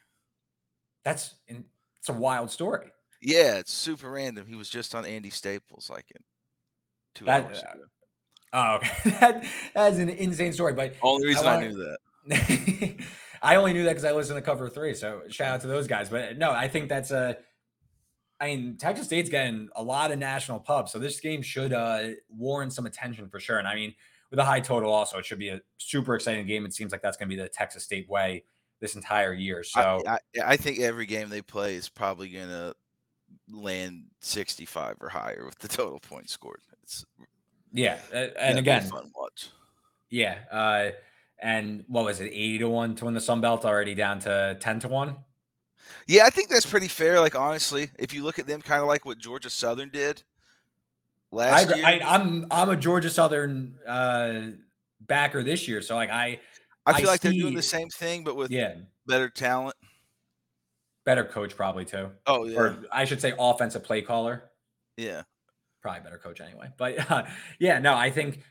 [1.04, 1.66] That's in,
[2.00, 2.88] it's a wild story.
[3.22, 4.48] Yeah, it's super random.
[4.48, 6.24] He was just on Andy Staples like in
[7.14, 7.84] two That- hours uh, ago.
[8.54, 9.10] Oh, okay.
[9.20, 10.72] that, that's an insane story.
[10.72, 11.96] But Only reason I, wanna- knew
[12.30, 12.96] that.
[13.44, 14.94] I only knew that because I listened to cover three.
[14.94, 16.08] So shout out to those guys.
[16.10, 17.38] But no, I think that's a.
[18.40, 22.10] I mean, Texas State's getting a lot of national pubs, so this game should uh,
[22.30, 23.58] warrant some attention for sure.
[23.58, 23.96] And I mean,
[24.30, 26.66] with a high total, also, it should be a super exciting game.
[26.66, 28.44] It seems like that's going to be the Texas State way
[28.80, 29.64] this entire year.
[29.64, 32.76] So I, I, I think every game they play is probably going to
[33.50, 36.62] land 65 or higher with the total points scored.
[36.84, 37.06] It's
[37.74, 39.50] yeah, yeah, and again, fun watch.
[40.10, 40.38] yeah.
[40.52, 40.92] Uh,
[41.40, 43.66] and what was it, eighty to one to win the Sun Belt?
[43.66, 45.16] Already down to ten to one.
[46.08, 47.20] Yeah, I think that's pretty fair.
[47.20, 50.24] Like honestly, if you look at them, kind of like what Georgia Southern did
[51.32, 51.78] last agree.
[51.78, 51.86] year.
[51.86, 54.42] I, I'm I'm a Georgia Southern uh,
[55.02, 56.40] backer this year, so like I
[56.86, 58.76] I I feel like they're doing the same thing, but with yeah
[59.06, 59.76] better talent.
[61.06, 64.44] better coach probably too, Oh yeah, or I should say offensive play caller.
[64.98, 65.24] yeah.
[65.82, 67.24] Probably better coach anyway, but uh,
[67.60, 68.42] yeah, no, I think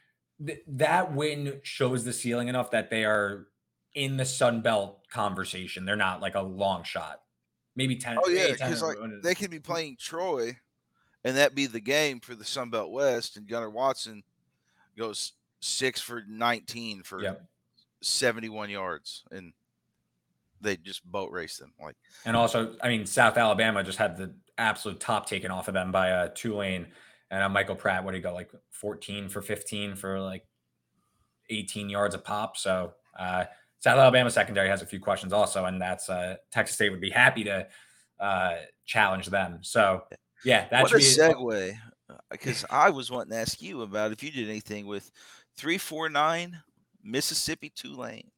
[0.46, 3.48] th- that win shows the ceiling enough that they are
[3.94, 5.84] in the Sun Belt conversation.
[5.84, 7.20] They're not like a long shot,
[7.76, 8.18] maybe ten.
[8.22, 10.56] Oh yeah, because like they could be playing Troy,
[11.24, 14.22] and that be the game for the Sun Belt West, and Gunnar Watson
[14.96, 17.42] goes six for 19 for Yep.
[18.02, 19.52] 71 yards, and
[20.60, 21.72] they just boat race them.
[21.80, 25.74] Like And also, I mean, South Alabama just had the absolute top taken off of
[25.74, 26.86] them by uh, Tulane
[27.30, 28.04] and uh, Michael Pratt.
[28.04, 30.46] What do you go like 14 for 15 for like
[31.50, 32.56] 18 yards a pop?
[32.56, 33.44] So uh,
[33.78, 37.10] South Alabama secondary has a few questions also, and that's uh, Texas State would be
[37.10, 37.66] happy to
[38.18, 38.54] uh,
[38.84, 39.58] challenge them.
[39.62, 40.02] So
[40.44, 41.76] yeah, that's what a segue.
[42.30, 45.10] Because uh, I was wanting to ask you about if you did anything with
[45.56, 46.60] three four nine
[47.02, 48.30] Mississippi Tulane.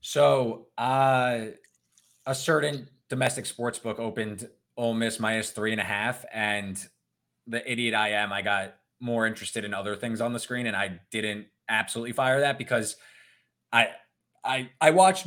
[0.00, 1.46] So uh,
[2.26, 6.78] a certain domestic sports book opened Ole Miss minus three and a half, and
[7.46, 10.76] the idiot I am, I got more interested in other things on the screen, and
[10.76, 12.96] I didn't absolutely fire that because
[13.72, 13.88] I
[14.44, 15.26] I I watched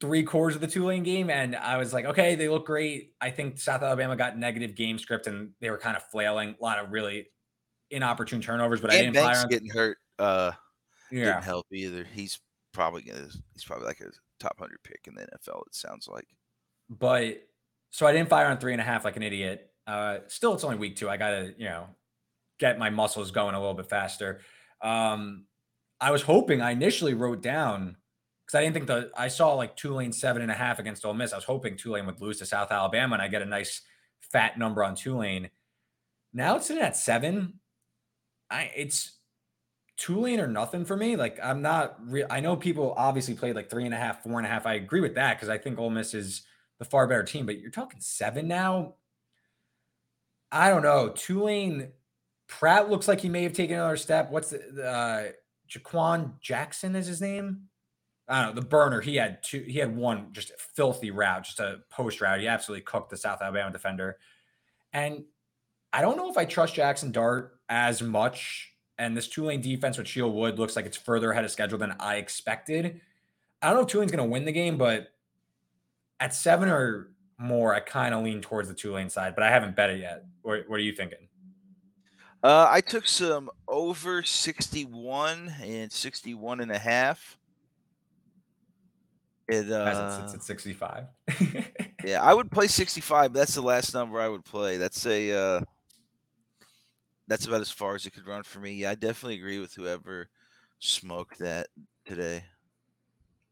[0.00, 3.12] three quarters of the Tulane game, and I was like, okay, they look great.
[3.20, 6.56] I think South Alabama got negative game script, and they were kind of flailing.
[6.60, 7.28] A lot of really
[7.90, 9.48] inopportune turnovers, but and I didn't Banks fire.
[9.48, 10.52] Getting hurt, uh,
[11.10, 11.24] yeah.
[11.24, 12.06] didn't help either.
[12.12, 12.40] He's
[12.72, 13.28] probably gonna.
[13.52, 15.66] He's probably like a top hundred pick in the NFL.
[15.66, 16.26] It sounds like.
[16.88, 17.42] But
[17.90, 19.70] so I didn't fire on three and a half like an idiot.
[19.86, 21.08] Uh, still, it's only week two.
[21.08, 21.86] I gotta, you know,
[22.58, 24.40] get my muscles going a little bit faster.
[24.82, 25.46] Um,
[26.00, 27.96] I was hoping I initially wrote down
[28.46, 31.14] because I didn't think the I saw like Tulane seven and a half against Ole
[31.14, 31.32] Miss.
[31.32, 33.82] I was hoping Tulane would lose to South Alabama and I get a nice
[34.20, 35.50] fat number on Tulane.
[36.32, 37.60] Now it's sitting at seven.
[38.50, 39.18] I it's
[39.96, 41.16] Tulane or nothing for me.
[41.16, 42.26] Like I'm not real.
[42.30, 44.66] I know people obviously played like three and a half, four and a half.
[44.66, 46.42] I agree with that because I think Ole Miss is
[46.78, 47.44] the far better team.
[47.44, 48.94] But you're talking seven now.
[50.50, 51.10] I don't know.
[51.10, 51.92] Tulane
[52.48, 54.30] Pratt looks like he may have taken another step.
[54.30, 55.32] What's the uh,
[55.70, 57.68] Jha'Quan Jackson is his name?
[58.28, 58.60] I don't know.
[58.60, 59.62] The burner he had two.
[59.62, 62.40] He had one just filthy route, just a post route.
[62.40, 64.18] He absolutely cooked the South Alabama defender.
[64.92, 65.24] And
[65.92, 68.72] I don't know if I trust Jackson Dart as much.
[68.98, 71.96] And this Tulane defense with Shiel Wood looks like it's further ahead of schedule than
[71.98, 73.00] I expected.
[73.62, 75.08] I don't know if Tulane's going to win the game, but
[76.20, 79.74] at seven or more, I kind of lean towards the Tulane side, but I haven't
[79.74, 80.24] bet it yet.
[80.42, 81.28] What, what are you thinking?
[82.42, 87.38] Uh, I took some over 61 and 61 and a half.
[89.48, 91.04] It, uh, it's, at 65.
[92.04, 93.32] yeah, I would play 65.
[93.32, 94.76] That's the last number I would play.
[94.76, 95.60] That's a uh,
[97.26, 98.72] that's about as far as it could run for me.
[98.72, 100.28] Yeah, I definitely agree with whoever
[100.78, 101.66] smoked that
[102.06, 102.44] today.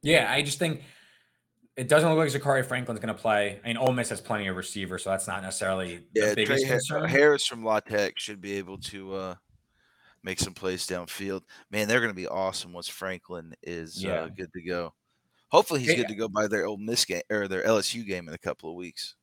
[0.02, 0.82] Yeah, I just think
[1.78, 3.60] it doesn't look like Zakhari Franklin's going to play.
[3.62, 6.66] I mean, Ole Miss has plenty of receivers, so that's not necessarily yeah, the biggest
[6.66, 7.08] Tre concern.
[7.08, 9.34] Harris from La Tech should be able to uh,
[10.24, 11.42] make some plays downfield.
[11.70, 14.14] Man, they're going to be awesome once Franklin is uh, yeah.
[14.22, 14.92] uh, good to go.
[15.50, 18.34] Hopefully, he's good to go by their Ole Miss game or their LSU game in
[18.34, 19.14] a couple of weeks.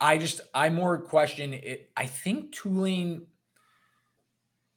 [0.00, 1.90] I just, I more question it.
[1.96, 3.26] I think Tulane.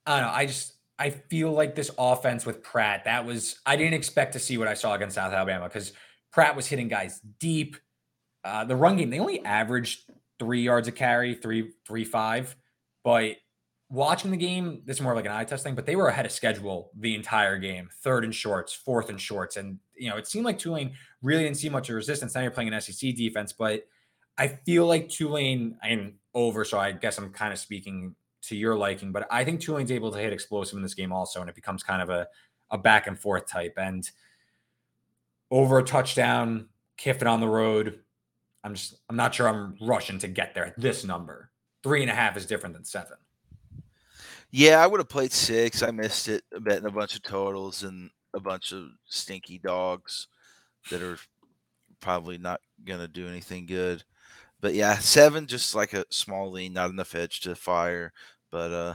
[0.07, 0.33] I don't know.
[0.33, 3.05] I just, I feel like this offense with Pratt.
[3.05, 5.93] That was I didn't expect to see what I saw against South Alabama because
[6.35, 7.77] Pratt was hitting guys deep.
[8.43, 10.01] Uh, the run game, they only averaged
[10.37, 12.57] three yards a carry, three, three, five.
[13.05, 13.37] But
[13.89, 16.25] watching the game, this is more like an eye test thing, but they were ahead
[16.25, 17.87] of schedule the entire game.
[18.01, 19.55] Third and shorts, fourth and shorts.
[19.55, 22.35] And, you know, it seemed like Tulane really didn't see much of resistance.
[22.35, 23.87] Now you're playing an SEC defense, but
[24.37, 28.75] I feel like Tulane, I'm over, so I guess I'm kind of speaking to your
[28.75, 31.55] liking, but I think Tulane's able to hit explosive in this game also, and it
[31.55, 32.27] becomes kind of a,
[32.71, 33.75] a back and forth type.
[33.77, 34.09] And
[35.55, 38.01] over a touchdown, Kiffin on the road.
[38.65, 41.49] I'm just I'm not sure I'm rushing to get there at this number.
[41.81, 43.17] Three and a half is different than seven.
[44.51, 45.81] Yeah, I would have played six.
[45.81, 50.27] I missed it, betting a bunch of totals and a bunch of stinky dogs
[50.91, 51.17] that are
[52.01, 54.03] probably not gonna do anything good.
[54.59, 58.11] But yeah, seven just like a small lean, not enough edge to fire.
[58.51, 58.93] But uh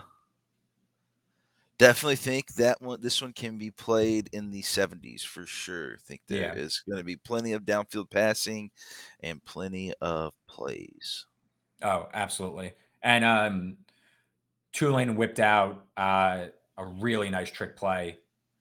[1.80, 5.94] definitely think that one this one can be played in the 70s for sure.
[5.94, 6.54] I think there yeah.
[6.54, 8.70] is going to be plenty of downfield passing
[9.20, 11.24] and plenty of plays.
[11.82, 12.74] Oh, absolutely.
[13.02, 13.76] And um
[14.72, 18.18] Tulane whipped out uh, a really nice trick play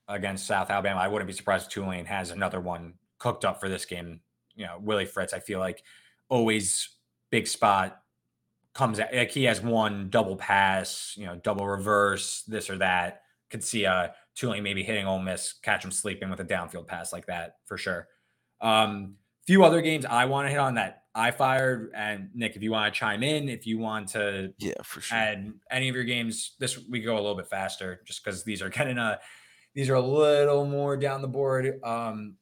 [0.08, 0.98] against South Alabama.
[0.98, 4.20] I wouldn't be surprised if Tulane has another one cooked up for this game.
[4.56, 5.84] You know, Willie Fritz, I feel like
[6.28, 6.88] always
[7.30, 7.99] big spot,
[8.74, 13.22] comes at, like he has one double pass, you know, double reverse, this or that.
[13.50, 17.12] Could see uh Tulane maybe hitting Ole Miss, catch him sleeping with a downfield pass
[17.12, 18.08] like that for sure.
[18.60, 19.16] Um,
[19.46, 21.90] few other games I want to hit on that I fired.
[21.94, 25.18] And Nick, if you want to chime in, if you want to yeah, for sure.
[25.18, 28.62] add any of your games, this we go a little bit faster just because these
[28.62, 29.16] are kind of uh
[29.74, 31.80] these are a little more down the board.
[31.82, 32.36] Um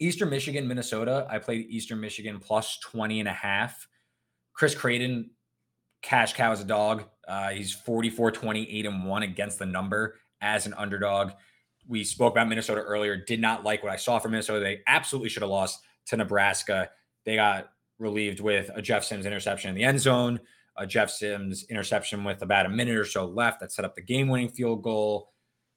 [0.00, 1.26] Eastern Michigan, Minnesota.
[1.30, 3.86] I played Eastern Michigan plus 20 and a half.
[4.52, 5.30] Chris Creighton
[6.04, 7.04] cash cow as a dog.
[7.26, 11.32] Uh, he's 44 28 and 1 against the number as an underdog.
[11.88, 13.16] We spoke about Minnesota earlier.
[13.16, 14.60] Did not like what I saw from Minnesota.
[14.60, 16.90] They absolutely should have lost to Nebraska.
[17.24, 20.40] They got relieved with a Jeff Sims interception in the end zone,
[20.76, 24.02] a Jeff Sims interception with about a minute or so left that set up the
[24.02, 25.30] game winning field goal.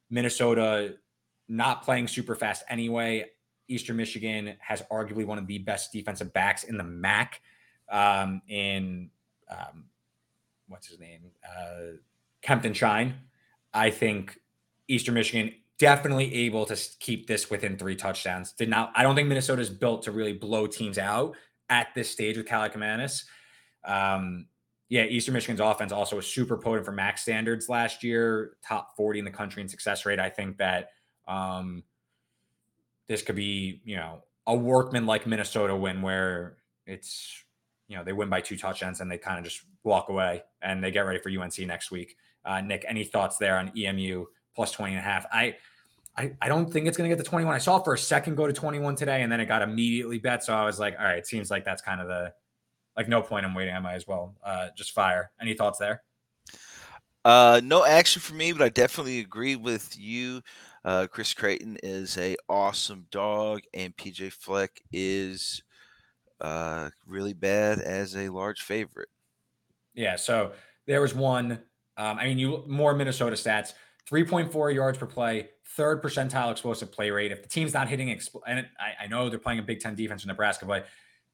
[0.09, 0.95] Minnesota
[1.47, 3.25] not playing super fast anyway.
[3.69, 7.41] Eastern Michigan has arguably one of the best defensive backs in the MAC.
[7.89, 9.09] Um, in
[9.49, 9.85] um,
[10.67, 11.97] what's his name, uh,
[12.41, 13.15] Kempton Shine.
[13.73, 14.39] I think
[14.87, 18.51] Eastern Michigan definitely able to keep this within three touchdowns.
[18.53, 18.91] Did not.
[18.95, 21.35] I don't think Minnesota is built to really blow teams out
[21.69, 23.23] at this stage with Kaliakmanis.
[23.85, 24.47] Um,
[24.89, 29.19] yeah, Eastern Michigan's offense also was super potent for max standards last year, top 40
[29.19, 30.19] in the country in success rate.
[30.19, 30.91] I think that
[31.27, 31.83] um,
[33.07, 37.43] this could be, you know, a workman like Minnesota win where it's,
[37.89, 40.83] you know, they win by two touchdowns and they kind of just walk away and
[40.83, 42.15] they get ready for UNC next week.
[42.45, 44.25] Uh, Nick, any thoughts there on EMU
[44.55, 45.25] plus 20 and a half?
[45.31, 45.55] I,
[46.15, 47.53] I, I don't think it's going to get to 21.
[47.53, 50.43] I saw for a second go to 21 today and then it got immediately bet.
[50.43, 52.33] So I was like, all right, it seems like that's kind of the,
[52.95, 53.75] like no point I'm waiting.
[53.75, 55.31] I might as well uh, just fire.
[55.39, 56.03] Any thoughts there?
[57.23, 60.41] Uh, no action for me, but I definitely agree with you.
[60.85, 65.61] Uh, Chris Creighton is a awesome dog, and PJ Fleck is
[66.39, 69.09] uh, really bad as a large favorite.
[69.97, 70.15] Yeah.
[70.15, 70.53] So
[70.85, 71.59] there was one.
[71.97, 73.73] Um, I mean, you more Minnesota stats:
[74.07, 77.31] three point four yards per play, third percentile explosive play rate.
[77.31, 79.95] If the team's not hitting, expl- and I, I know they're playing a Big Ten
[79.95, 80.85] defense in Nebraska, but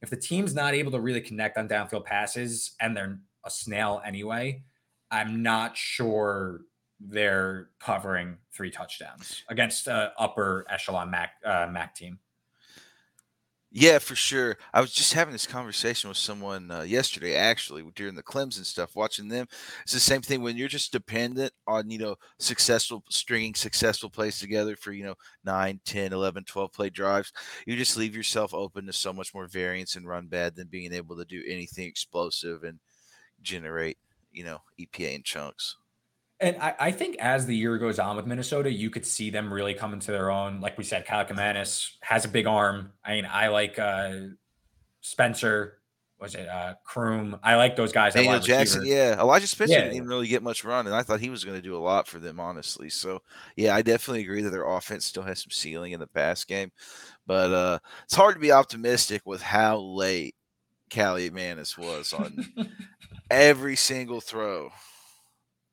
[0.01, 4.01] if the team's not able to really connect on downfield passes and they're a snail
[4.05, 4.63] anyway,
[5.11, 6.61] I'm not sure
[6.99, 12.19] they're covering three touchdowns against a upper echelon Mac uh, Mac team.
[13.75, 14.57] Yeah, for sure.
[14.71, 18.95] I was just having this conversation with someone uh, yesterday, actually, during the Clemson stuff,
[18.95, 19.47] watching them.
[19.81, 24.37] It's the same thing when you're just dependent on, you know, successful stringing successful plays
[24.39, 27.33] together for, you know, 9, 10, 11, 12 play drives.
[27.65, 30.93] You just leave yourself open to so much more variance and run bad than being
[30.93, 32.79] able to do anything explosive and
[33.41, 33.97] generate,
[34.33, 35.77] you know, EPA in chunks.
[36.39, 39.53] And I, I, think as the year goes on with Minnesota, you could see them
[39.53, 40.59] really come into their own.
[40.59, 42.91] Like we said, Kaliakmanis has a big arm.
[43.05, 44.13] I mean, I like uh,
[45.01, 45.79] Spencer.
[46.19, 47.37] Was it uh, Croom?
[47.43, 48.13] I like those guys.
[48.13, 48.95] Daniel Jackson, receiver.
[48.95, 49.19] yeah.
[49.19, 49.89] Elijah Spencer yeah.
[49.89, 52.07] didn't really get much run, and I thought he was going to do a lot
[52.07, 52.89] for them, honestly.
[52.89, 53.21] So,
[53.57, 56.71] yeah, I definitely agree that their offense still has some ceiling in the pass game,
[57.27, 60.35] but uh, it's hard to be optimistic with how late
[60.89, 62.53] Kaliakmanis was on
[63.31, 64.69] every single throw.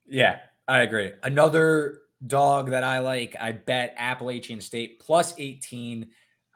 [0.07, 0.41] Yeah,
[0.71, 1.11] I agree.
[1.25, 6.07] Another dog that I like, I bet Appalachian State plus 18.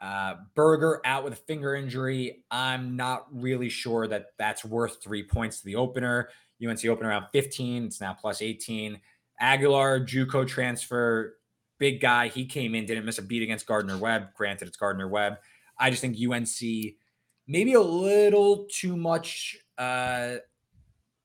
[0.01, 2.45] Uh, Burger out with a finger injury.
[2.49, 6.29] I'm not really sure that that's worth three points to the opener.
[6.65, 7.87] UNC open around 15.
[7.87, 9.01] It's now plus 18.
[9.41, 11.35] Aguilar, Juco transfer,
[11.81, 12.29] big guy.
[12.29, 14.29] He came in, didn't miss a beat against Gardner Webb.
[14.37, 15.39] Granted, it's Gardner Webb.
[15.77, 16.95] I just think UNC
[17.49, 20.37] maybe a little too much uh,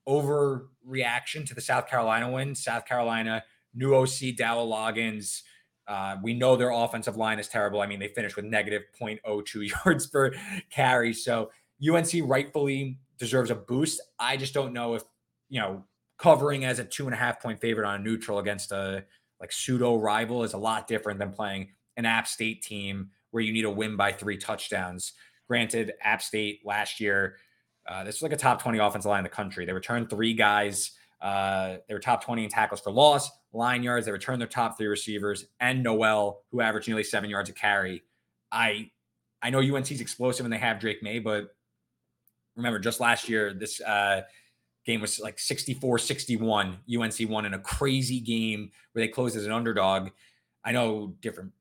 [0.10, 2.56] overreaction to the South Carolina win.
[2.56, 3.44] South Carolina,
[3.74, 5.42] new OC Dowell Loggins.
[5.88, 7.82] Uh, we know their offensive line is terrible.
[7.82, 10.32] I mean, they finished with negative 0.02 yards per
[10.70, 11.14] carry.
[11.14, 11.52] So
[11.88, 14.02] UNC rightfully deserves a boost.
[14.20, 15.04] I just don't know if,
[15.50, 15.84] you know,
[16.18, 19.06] covering as a two and a half point favorite on a neutral against a
[19.40, 23.54] like pseudo rival is a lot different than playing an App State team where you
[23.54, 25.14] need a win by three touchdowns.
[25.48, 27.38] Granted, App State last year
[27.90, 29.66] uh, this was like a top 20 offensive line in the country.
[29.66, 30.92] They returned three guys.
[31.20, 34.06] Uh, they were top 20 in tackles for loss, line yards.
[34.06, 38.04] They returned their top three receivers and Noel, who averaged nearly seven yards a carry.
[38.52, 38.92] I
[39.42, 41.56] I know UNC's explosive and they have Drake Maye, but
[42.56, 44.22] remember just last year, this uh,
[44.86, 46.78] game was like 64 61.
[46.94, 50.10] UNC won in a crazy game where they closed as an underdog.
[50.64, 51.54] I know different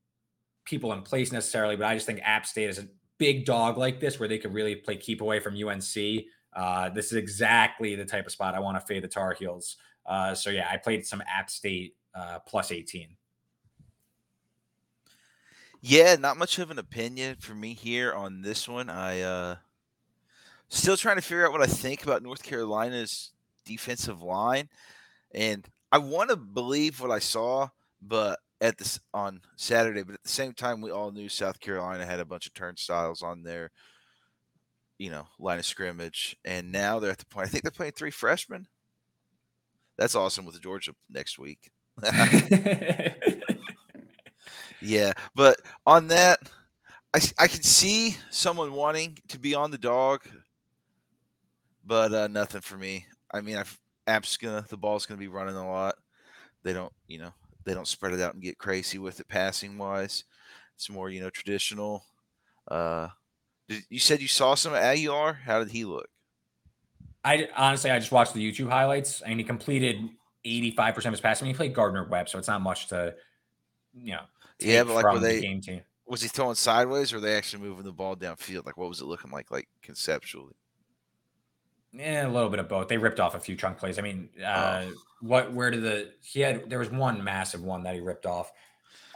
[0.65, 2.87] people in place necessarily, but I just think App State is a
[3.19, 7.07] big dog like this where they could really play keep away from UNC, uh, this
[7.07, 9.77] is exactly the type of spot I want to fade the Tar Heels.
[10.05, 13.09] Uh, so yeah, I played some App State uh, plus 18.
[15.81, 18.89] Yeah, not much of an opinion for me here on this one.
[18.89, 19.55] I uh
[20.69, 23.31] still trying to figure out what I think about North Carolina's
[23.65, 24.69] defensive line.
[25.33, 27.69] And I want to believe what I saw,
[28.01, 32.05] but at this on Saturday, but at the same time, we all knew South Carolina
[32.05, 33.71] had a bunch of turnstiles on their,
[34.97, 37.47] you know, line of scrimmage, and now they're at the point.
[37.47, 38.67] I think they're playing three freshmen.
[39.97, 41.71] That's awesome with Georgia next week.
[44.81, 46.39] yeah, but on that,
[47.13, 50.21] I I can see someone wanting to be on the dog,
[51.85, 53.05] but uh, nothing for me.
[53.33, 55.95] I mean, I've App's gonna the ball's gonna be running a lot.
[56.63, 57.33] They don't, you know,
[57.65, 60.23] they don't spread it out and get crazy with it passing wise.
[60.75, 62.03] It's more, you know, traditional.
[62.67, 63.09] Uh,
[63.67, 65.33] did, you said you saw some Aguilar.
[65.33, 66.09] How did he look?
[67.23, 69.97] I honestly, I just watched the YouTube highlights, and he completed
[70.45, 71.47] 85% of his passing.
[71.47, 73.13] He played Gardner Webb, so it's not much to,
[73.93, 74.21] you know.
[74.59, 75.81] Yeah, but like were from the they game team.
[76.07, 78.65] was he throwing sideways or were they actually moving the ball downfield?
[78.65, 80.55] Like what was it looking like like conceptually?
[81.91, 82.87] Yeah, a little bit of both.
[82.87, 83.97] They ripped off a few chunk plays.
[83.97, 84.43] I mean, Oh.
[84.43, 84.89] uh,
[85.21, 85.51] what?
[85.53, 86.69] Where did the he had?
[86.69, 88.51] There was one massive one that he ripped off.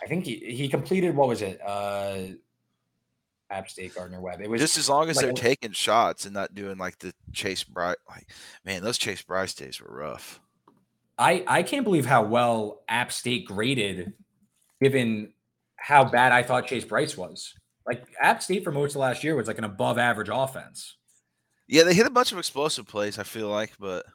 [0.02, 1.16] I think he he completed.
[1.16, 1.62] What was it?
[1.66, 2.34] Uh,
[3.50, 4.42] App State Gardner Webb.
[4.42, 7.14] It was Just as long as like they're taking shots and not doing like the
[7.32, 8.28] Chase Brice like
[8.66, 10.42] man, those Chase Brice days were rough.
[11.18, 14.14] I I can't believe how well App State graded,
[14.82, 15.34] given
[15.76, 17.54] how bad I thought Chase Brice was.
[17.86, 20.96] Like App State for most of last year was like an above average offense.
[21.68, 24.06] Yeah, they hit a bunch of explosive plays, I feel like, but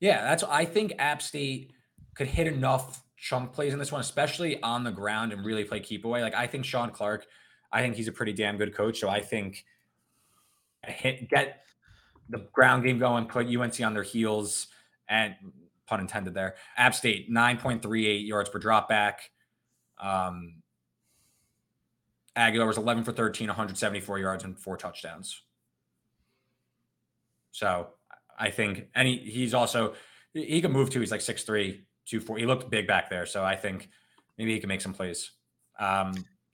[0.00, 1.72] Yeah, that's I think App State
[2.14, 5.80] could hit enough chunk plays in this one, especially on the ground and really play
[5.80, 6.22] keep away.
[6.22, 7.26] Like I think Shawn Clark,
[7.70, 8.98] I think he's a pretty damn good coach.
[8.98, 9.64] So I think
[10.84, 11.62] hit get
[12.28, 14.68] the ground game going, put UNC on their heels,
[15.08, 15.34] and
[15.86, 16.54] pun intended there.
[16.76, 19.30] App State 9.38 yards per drop back.
[19.98, 20.54] Um
[22.36, 25.42] Aguilar was 11 for 13, 174 yards and four touchdowns.
[27.52, 27.88] So
[28.38, 29.94] I think, and he, he's also,
[30.32, 31.00] he can move too.
[31.00, 31.44] He's like 6'3,
[32.06, 32.42] 240.
[32.42, 33.26] He looked big back there.
[33.26, 33.88] So I think
[34.38, 35.32] maybe he can make some plays.
[35.78, 36.12] Um,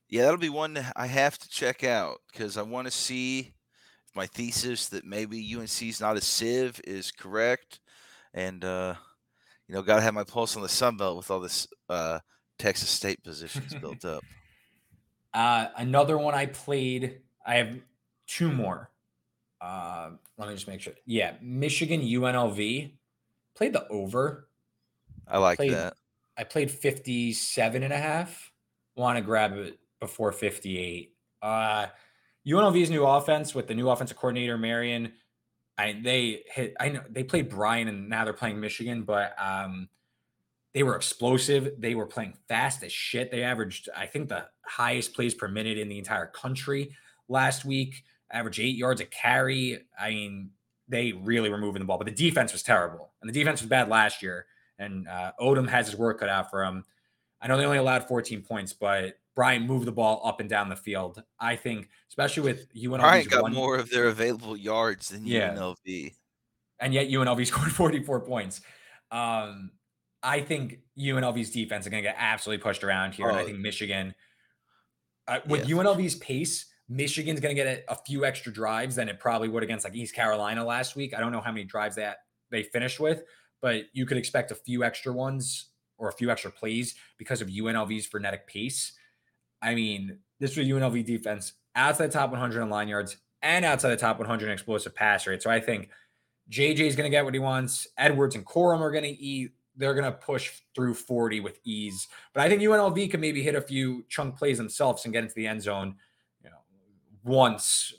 [0.09, 3.55] yeah, that'll be one I have to check out because I want to see
[4.09, 7.81] if my thesis that maybe UNC's not a sieve is correct.
[8.33, 8.95] And uh,
[9.67, 12.21] you know, gotta have my pulse on the Sun Belt with all this uh
[12.59, 14.23] Texas State positions built up.
[15.35, 17.77] uh, another one I played, I have
[18.27, 18.91] two more.
[19.61, 20.93] Uh, let me just make sure.
[21.07, 21.35] Yeah.
[21.41, 22.93] Michigan UNLV
[23.55, 24.49] played the over.
[25.27, 25.95] I like Played- that.
[26.39, 28.53] I played 57 and a half.
[28.95, 31.15] Want to grab it before 58.
[31.43, 31.87] Uh
[32.47, 35.15] UNLV's new offense with the new offensive coordinator Marion.
[35.79, 39.89] I they hit I know they played Bryant and now they're playing Michigan, but um
[40.75, 41.73] they were explosive.
[41.79, 43.31] They were playing fast as shit.
[43.31, 46.95] They averaged, I think, the highest plays per minute in the entire country
[47.29, 48.05] last week.
[48.33, 49.79] Average eight yards a carry.
[49.99, 50.51] I mean,
[50.89, 53.69] they really were moving the ball, but the defense was terrible, and the defense was
[53.69, 54.47] bad last year.
[54.79, 56.85] And uh, Odom has his work cut out for him.
[57.41, 60.69] I know they only allowed 14 points, but Bryant moved the ball up and down
[60.69, 61.23] the field.
[61.41, 65.55] I think, especially with UNLV's Bryant got one, more of their available yards than Yeah.
[65.55, 66.15] UNLV.
[66.81, 68.61] and yet UNLV scored 44 points.
[69.11, 69.71] Um,
[70.23, 73.47] I think UNLV's defense is going to get absolutely pushed around here, and I Oh.
[73.47, 74.15] think Michigan,
[75.29, 75.67] uh, with.
[75.69, 79.63] UNLV's pace, Michigan's going to get a, a few extra drives than it probably would
[79.63, 81.15] against like East Carolina last week.
[81.15, 82.19] I don't know how many drives that
[82.51, 83.23] they finished with,
[83.61, 87.49] but you could expect a few extra ones or a few extra plays because of
[87.49, 88.93] UNLV's frenetic pace.
[89.63, 93.91] I mean, this was UNLV defense outside the top 100 in line yards and outside
[93.91, 95.43] the top 100 in explosive pass rate.
[95.43, 95.91] So I think
[96.51, 97.87] JJ is going to get what he wants.
[97.99, 99.53] Edwards and Corum are going to eat.
[99.77, 102.09] They're going to push through 40 with ease.
[102.33, 105.35] But I think UNLV can maybe hit a few chunk plays themselves and get into
[105.35, 105.97] the end zone,
[107.27, 107.93] once,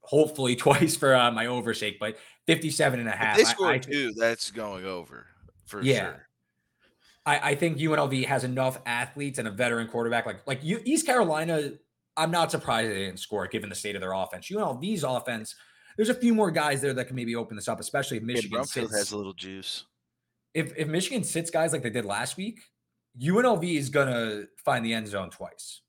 [0.00, 3.36] hopefully twice for uh, my overshake, but 57 and a If half.
[3.36, 5.26] they I- score I, two, that's going over
[5.66, 6.00] for Yeah.
[6.12, 6.24] sure.
[7.26, 10.24] I, I think UNLV has enough athletes and a veteran quarterback.
[10.24, 11.72] Like like you, East Carolina,
[12.16, 14.48] I'm not surprised they didn't score given the state of their offense.
[14.50, 15.54] UNLV's offense,
[15.96, 18.58] there's a few more guys there that can maybe open this up, especially if Michigan
[18.58, 18.96] Brumfield sits.
[18.96, 19.84] has a little juice.
[20.54, 22.60] if if Michigan sits guys like they did last week,
[23.20, 25.82] UNLV is gonna find the end zone twice,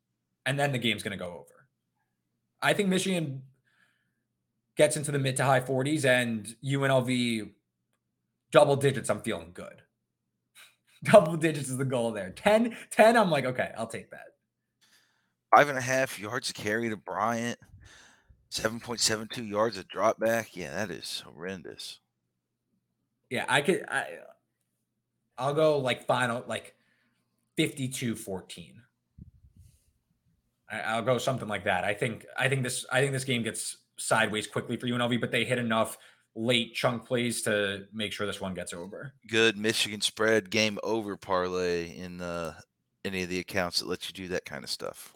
[0.46, 1.59] and then the game's gonna go over.
[2.62, 3.44] I think Michigan
[4.78, 7.52] gets into the mid to high 40s, and UNLV
[8.52, 9.10] double digits.
[9.10, 9.84] I'm feeling good.
[11.04, 12.32] double digits is the goal there.
[12.32, 14.28] 10, 10, I'm like, okay, I'll take that.
[15.56, 17.60] Five and a half yards a carry to Bryant.
[18.52, 20.56] 7.72 yards of drop back.
[20.56, 22.00] Yeah, that is horrendous.
[23.30, 23.86] Yeah, I could.
[23.88, 24.06] I,
[25.38, 26.76] I'll go like final, like
[27.58, 28.79] 52 14.
[30.72, 31.84] I'll go something like that.
[31.84, 32.26] I think.
[32.38, 32.86] I think this.
[32.92, 35.98] I think this game gets sideways quickly for UNLV, but they hit enough
[36.36, 39.14] late chunk plays to make sure this one gets over.
[39.28, 42.54] Good Michigan spread game over parlay in uh,
[43.04, 45.14] any of the accounts that let you do that kind of stuff.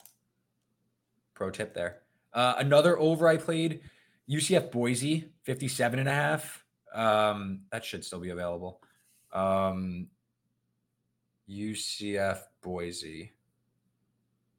[1.33, 1.99] Pro tip there.
[2.33, 3.81] Uh, another over I played
[4.29, 6.65] UCF Boise 57 and a half.
[6.93, 8.81] Um, that should still be available.
[9.31, 10.07] Um,
[11.49, 13.32] UCF Boise.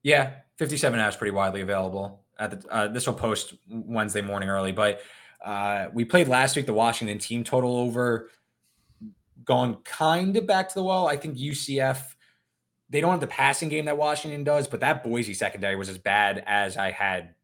[0.05, 2.23] Yeah, 57 and a half is pretty widely available.
[2.39, 5.01] At the, uh, this will post Wednesday morning early, but
[5.45, 8.31] uh, we played last week the Washington team total over,
[9.45, 11.09] gone kind of back to the wall.
[11.09, 12.15] I think UCF
[12.91, 15.99] they don't have the passing game that Washington does, but that Boise secondary was as
[15.99, 17.35] bad as I had,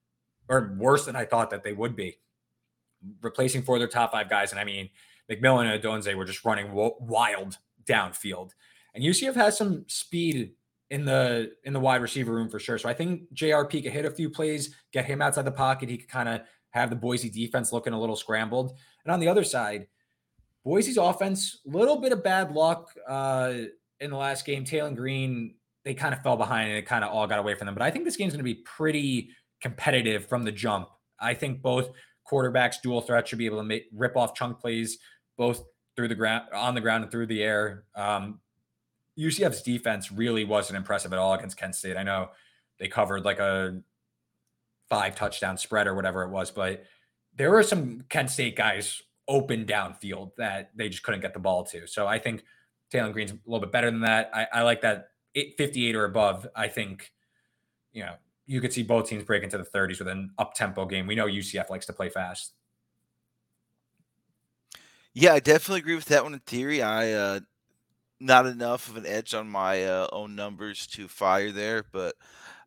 [0.48, 2.18] or worse than I thought that they would be.
[3.22, 4.90] Replacing four of their top five guys, and I mean
[5.30, 8.50] McMillan and Odunze were just running wild downfield,
[8.94, 10.52] and UCF has some speed
[10.90, 12.78] in the in the wide receiver room for sure.
[12.78, 15.88] So I think JRP could hit a few plays, get him outside the pocket.
[15.88, 18.76] He could kind of have the Boise defense looking a little scrambled.
[19.04, 19.86] And on the other side,
[20.64, 23.54] Boise's offense, little bit of bad luck uh,
[24.00, 24.64] in the last game.
[24.64, 27.66] Taylen Green, they kind of fell behind and it kind of all got away from
[27.66, 27.74] them.
[27.74, 29.30] But I think this game's going to be pretty
[29.60, 30.88] competitive from the jump.
[31.18, 31.90] I think both
[32.30, 34.98] quarterbacks, dual threat, should be able to make rip off chunk plays
[35.36, 35.62] both
[35.96, 37.84] through the ground, on the ground, and through the air.
[37.94, 38.40] Um,
[39.18, 41.96] UCF's defense really wasn't impressive at all against Kent State.
[41.96, 42.30] I know
[42.78, 43.80] they covered like a
[44.88, 46.84] five touchdown spread or whatever it was, but
[47.36, 51.64] there were some Kent State guys open downfield that they just couldn't get the ball
[51.64, 51.86] to.
[51.86, 52.42] So I think
[52.92, 54.30] Taylen Green's a little bit better than that.
[54.34, 56.46] I, I like that 58 or above.
[56.56, 57.12] I think,
[57.92, 58.14] you know,
[58.46, 61.06] you could see both teams break into the 30s with an up tempo game.
[61.06, 62.52] We know UCF likes to play fast.
[65.14, 66.82] Yeah, I definitely agree with that one in theory.
[66.82, 67.40] I uh,
[68.20, 72.14] not enough of an edge on my uh, own numbers to fire there, but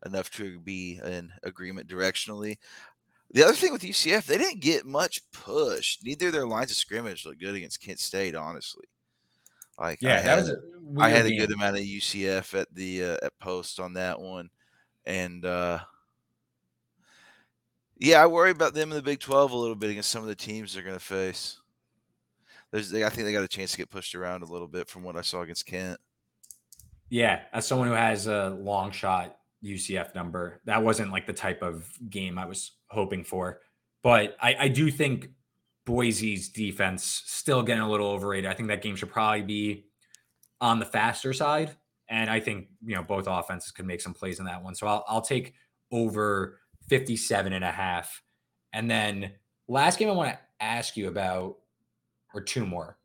[0.04, 2.58] enough to be in agreement directionally.
[3.30, 5.98] The other thing with UCF, they didn't get much push.
[6.02, 8.84] Neither of their lines of scrimmage looked good against Kent State, honestly.
[9.78, 10.56] Like yeah, I had, a
[10.98, 14.50] I had a good amount of UCF at the uh, at post on that one,
[15.04, 15.80] and uh,
[17.98, 20.28] yeah, I worry about them in the Big Twelve a little bit against some of
[20.28, 21.60] the teams they're going to face.
[22.74, 25.04] There's, I think they got a chance to get pushed around a little bit from
[25.04, 26.00] what I saw against Kent.
[27.08, 31.62] Yeah, as someone who has a long shot UCF number, that wasn't like the type
[31.62, 33.60] of game I was hoping for.
[34.02, 35.28] But I, I do think
[35.86, 38.50] Boise's defense still getting a little overrated.
[38.50, 39.84] I think that game should probably be
[40.60, 41.76] on the faster side.
[42.08, 44.74] And I think, you know, both offenses could make some plays in that one.
[44.74, 45.54] So I'll, I'll take
[45.92, 46.58] over
[46.88, 48.20] 57 and a half.
[48.72, 49.30] And then
[49.68, 51.58] last game I want to ask you about,
[52.34, 52.98] or two more.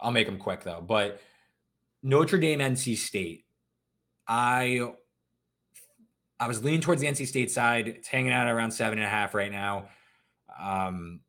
[0.00, 0.84] I'll make them quick though.
[0.86, 1.20] But
[2.02, 3.44] Notre Dame, NC State.
[4.26, 4.92] I
[6.40, 7.88] I was leaning towards the NC State side.
[7.88, 9.88] It's hanging out around seven and a half right now.
[10.60, 11.20] Um,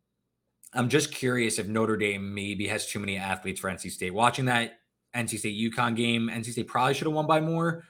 [0.74, 4.14] I'm just curious if Notre Dame maybe has too many athletes for NC State.
[4.14, 4.80] Watching that
[5.16, 7.84] NC State UConn game, NC State probably should have won by more.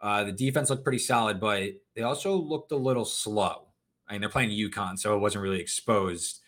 [0.00, 3.66] Uh, the defense looked pretty solid, but they also looked a little slow.
[4.08, 6.40] I mean, they're playing UConn, so it wasn't really exposed.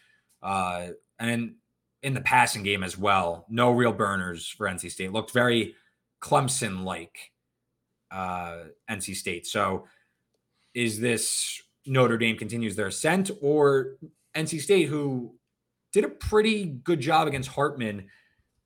[0.42, 0.88] Uh,
[1.18, 1.56] and
[2.02, 5.12] in, the passing game as well, no real burners for NC State.
[5.12, 5.74] Looked very
[6.20, 7.32] Clemson like
[8.10, 9.46] uh, NC State.
[9.46, 9.86] So
[10.74, 13.96] is this Notre Dame continues their ascent or
[14.36, 15.34] NC State, who
[15.92, 18.08] did a pretty good job against Hartman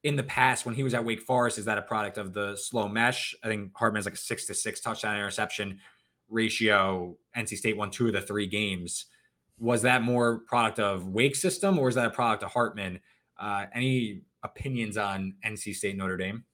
[0.05, 1.59] in the past when he was at Wake Forest?
[1.59, 3.35] Is that a product of the slow mesh?
[3.43, 5.81] I think Hartman has like a six to six touchdown interception
[6.29, 7.17] ratio.
[7.37, 9.07] NC State won two of the three games.
[9.59, 13.01] Was that more product of Wake system or is that a product of Hartman?
[13.39, 16.45] Uh, any opinions on NC State Notre Dame?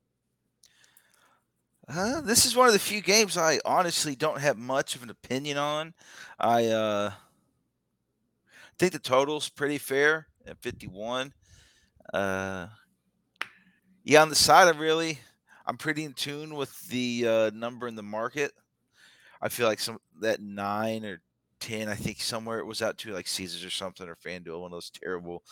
[1.89, 5.11] Uh, this is one of the few games I honestly don't have much of an
[5.11, 5.95] opinion on.
[6.39, 7.11] I uh,
[8.79, 11.33] think the total's pretty fair at 51.
[12.15, 12.69] Uh,
[14.05, 15.19] yeah, on the side, I really,
[15.67, 18.53] I'm pretty in tune with the uh, number in the market.
[19.41, 21.21] I feel like some that nine or
[21.59, 24.73] ten, I think somewhere it was out to like Caesars or something or FanDuel, one
[24.73, 25.43] of those terrible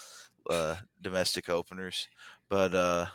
[0.49, 2.09] uh, domestic openers.
[2.49, 3.07] But uh,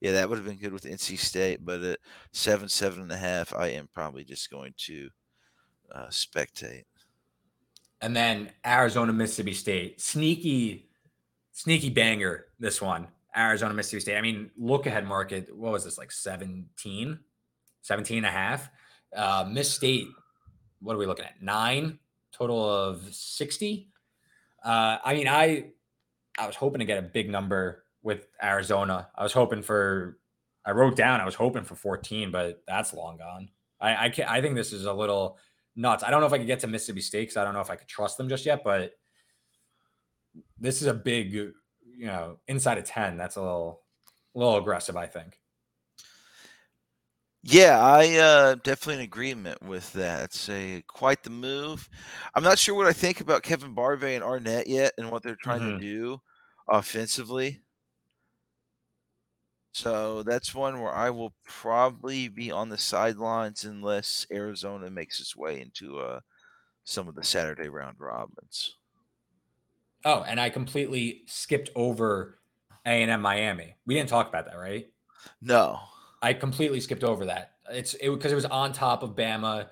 [0.00, 1.64] yeah, that would have been good with NC State.
[1.64, 1.98] But at
[2.32, 5.08] seven, seven and a half, I am probably just going to
[5.94, 6.84] uh, spectate.
[8.00, 10.00] And then Arizona, Mississippi State.
[10.00, 10.88] Sneaky,
[11.52, 13.08] sneaky banger, this one.
[13.36, 14.16] Arizona, Mississippi State.
[14.16, 15.54] I mean, look ahead market.
[15.54, 17.18] What was this, like 17?
[17.82, 18.70] 17 and a half?
[19.14, 20.08] Uh, Miss State,
[20.80, 21.42] what are we looking at?
[21.42, 21.98] Nine,
[22.32, 23.88] total of 60.
[24.64, 25.72] Uh, I mean, I
[26.40, 29.08] I was hoping to get a big number with Arizona.
[29.14, 30.18] I was hoping for
[30.64, 33.50] I wrote down I was hoping for 14, but that's long gone.
[33.80, 35.38] I I, can, I think this is a little
[35.76, 36.02] nuts.
[36.02, 37.70] I don't know if I could get to Mississippi State because I don't know if
[37.70, 38.92] I could trust them just yet, but
[40.58, 41.52] this is a big, you
[42.00, 43.16] know, inside of 10.
[43.16, 43.82] That's a little,
[44.34, 45.38] a little aggressive, I think.
[47.42, 50.24] Yeah, I uh, definitely in agreement with that.
[50.24, 51.88] It's a quite the move.
[52.34, 55.36] I'm not sure what I think about Kevin Barbay and Arnett yet, and what they're
[55.36, 55.78] trying Mhm.
[55.78, 56.20] to do
[56.70, 57.62] offensively.
[59.72, 65.34] So that's one where I will probably be on the sidelines unless Arizona makes its
[65.36, 66.20] way into uh,
[66.84, 68.78] some of the Saturday round robins.
[70.04, 72.38] Oh, and I completely skipped over
[72.86, 73.76] A&M Miami.
[73.86, 74.92] We didn't talk about that, right?
[75.42, 75.80] No,
[76.22, 77.54] I completely skipped over that.
[77.70, 79.70] It's it because it was on top of Bama,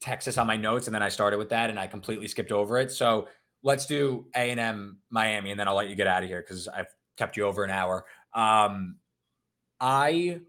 [0.00, 2.78] Texas on my notes, and then I started with that, and I completely skipped over
[2.78, 2.90] it.
[2.90, 3.28] So
[3.62, 6.42] let's do A and M Miami, and then I'll let you get out of here
[6.42, 8.04] because I've kept you over an hour.
[8.34, 8.96] Um,
[9.80, 10.40] I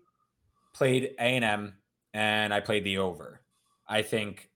[0.74, 1.74] played A and M
[2.14, 3.42] and I played the over.
[3.88, 4.50] I think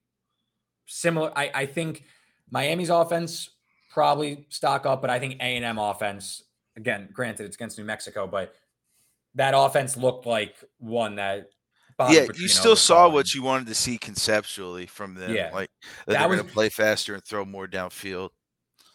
[0.86, 1.32] similar.
[1.36, 2.04] I, I think
[2.50, 3.50] Miami's offense
[3.92, 6.42] probably stock up, but I think A and M offense.
[6.76, 8.54] Again, granted, it's against New Mexico, but
[9.34, 11.50] that offense looked like one that.
[11.96, 15.34] Bobby yeah, Petrino you still saw what you wanted to see conceptually from them.
[15.34, 15.70] Yeah, like
[16.06, 18.30] that, that they're going to play faster and throw more downfield.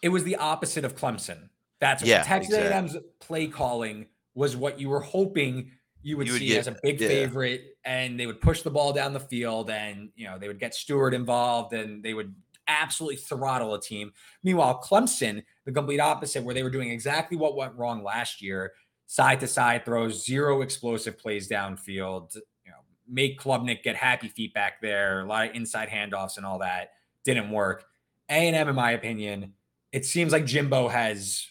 [0.01, 1.49] It was the opposite of Clemson.
[1.79, 2.73] That's what yeah, Texas exactly.
[2.73, 5.71] A&M's play calling was what you were hoping
[6.03, 7.07] you would, you would see get, as a big yeah.
[7.07, 10.59] favorite, and they would push the ball down the field, and you know they would
[10.59, 12.33] get Stewart involved, and they would
[12.67, 14.11] absolutely throttle a team.
[14.43, 18.73] Meanwhile, Clemson, the complete opposite, where they were doing exactly what went wrong last year:
[19.07, 22.35] side to side throws, zero explosive plays downfield.
[22.65, 22.77] You know,
[23.07, 26.91] make Klubnik get happy feet back there, a lot of inside handoffs and all that
[27.23, 27.85] didn't work.
[28.29, 29.53] A and M, in my opinion,
[29.91, 31.47] it seems like Jimbo has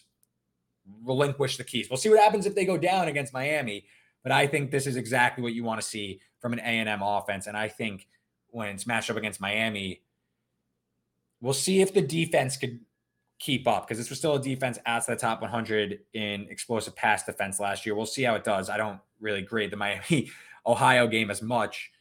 [1.03, 1.89] relinquished the keys.
[1.89, 3.85] We'll see what happens if they go down against Miami.
[4.23, 7.47] But I think this is exactly what you want to see from an A&M offense.
[7.47, 8.07] And I think
[8.49, 10.01] when it's matched up against Miami,
[11.39, 12.79] we'll see if the defense could
[13.39, 17.23] keep up because this was still a defense outside the top 100 in explosive pass
[17.23, 17.95] defense last year.
[17.95, 18.69] We'll see how it does.
[18.69, 20.29] I don't really grade the Miami
[20.65, 21.91] Ohio game as much.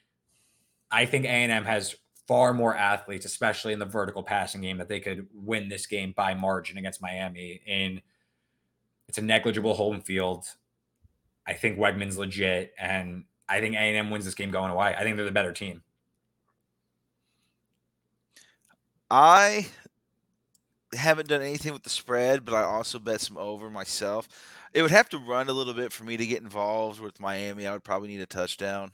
[0.90, 1.94] I think A&M has
[2.30, 6.14] far more athletes, especially in the vertical passing game, that they could win this game
[6.16, 7.60] by margin against Miami.
[7.66, 8.00] In
[9.08, 10.46] it's a negligible home field.
[11.44, 14.94] I think Weigman's legit, and I think A&M wins this game going away.
[14.96, 15.82] I think they're the better team.
[19.10, 19.66] I
[20.92, 24.28] haven't done anything with the spread, but I also bet some over myself.
[24.72, 27.66] It would have to run a little bit for me to get involved with Miami.
[27.66, 28.92] I would probably need a touchdown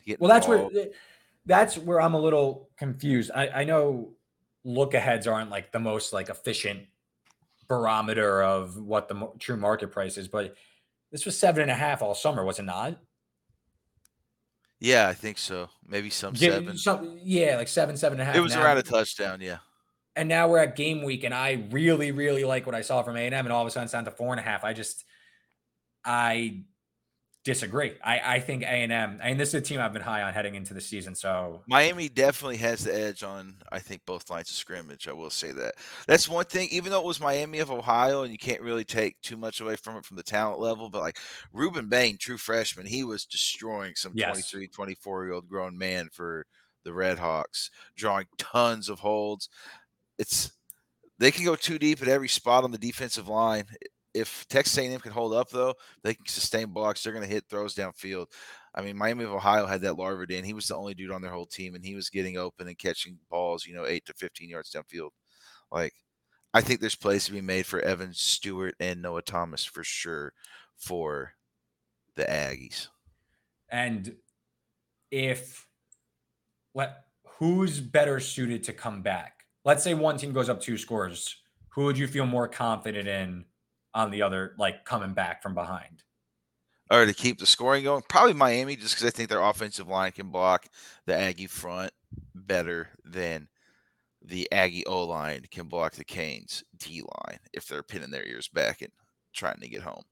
[0.00, 0.20] to get.
[0.20, 0.76] Well, involved.
[0.76, 0.92] that's where
[1.46, 3.30] that's where I'm a little confused.
[3.34, 4.14] I, I know
[4.64, 6.82] look aheads aren't like the most like efficient
[7.68, 10.54] barometer of what the mo- true market price is, but
[11.10, 12.98] this was seven and a half all summer, was it not?
[14.80, 15.68] Yeah, I think so.
[15.86, 16.76] Maybe some seven.
[16.78, 18.36] Some, yeah, like seven, seven and a half.
[18.36, 19.58] It was now, around a touchdown, yeah.
[20.14, 23.16] And now we're at game week, and I really, really like what I saw from
[23.16, 24.64] A and M, and all of a sudden it's down to four and a half.
[24.64, 25.04] I just,
[26.04, 26.62] I
[27.48, 27.94] disagree.
[28.04, 29.18] I, I think A and M.
[29.22, 31.14] I mean, this is a team I've been high on heading into the season.
[31.14, 33.54] So Miami definitely has the edge on.
[33.72, 35.08] I think both lines of scrimmage.
[35.08, 35.76] I will say that.
[36.06, 36.68] That's one thing.
[36.70, 39.76] Even though it was Miami of Ohio, and you can't really take too much away
[39.76, 41.16] from it from the talent level, but like
[41.54, 44.50] Rueben Bain, true freshman, he was destroying some yes.
[44.50, 46.44] 23, 24 year old grown man for
[46.84, 49.48] the Red Hawks, drawing tons of holds.
[50.18, 50.52] It's
[51.18, 53.64] they can go too deep at every spot on the defensive line
[54.18, 57.02] if Texas A&M can hold up though, they can sustain blocks.
[57.02, 58.26] They're going to hit throws downfield.
[58.74, 60.44] I mean, Miami of Ohio had that Larvadain.
[60.44, 62.78] He was the only dude on their whole team, and he was getting open and
[62.78, 65.10] catching balls, you know, eight to fifteen yards downfield.
[65.72, 65.94] Like,
[66.54, 70.32] I think there's plays to be made for Evan Stewart and Noah Thomas for sure
[70.76, 71.32] for
[72.16, 72.88] the Aggies.
[73.70, 74.16] And
[75.10, 75.66] if
[76.72, 77.04] what
[77.38, 79.44] who's better suited to come back?
[79.64, 81.36] Let's say one team goes up two scores.
[81.70, 83.44] Who would you feel more confident in
[83.94, 86.02] on the other, like coming back from behind.
[86.90, 90.12] Or to keep the scoring going, probably Miami, just because I think their offensive line
[90.12, 90.66] can block
[91.04, 91.92] the Aggie front
[92.34, 93.48] better than
[94.22, 98.48] the Aggie O line can block the Canes D line if they're pinning their ears
[98.48, 98.90] back and
[99.32, 100.02] trying to get home.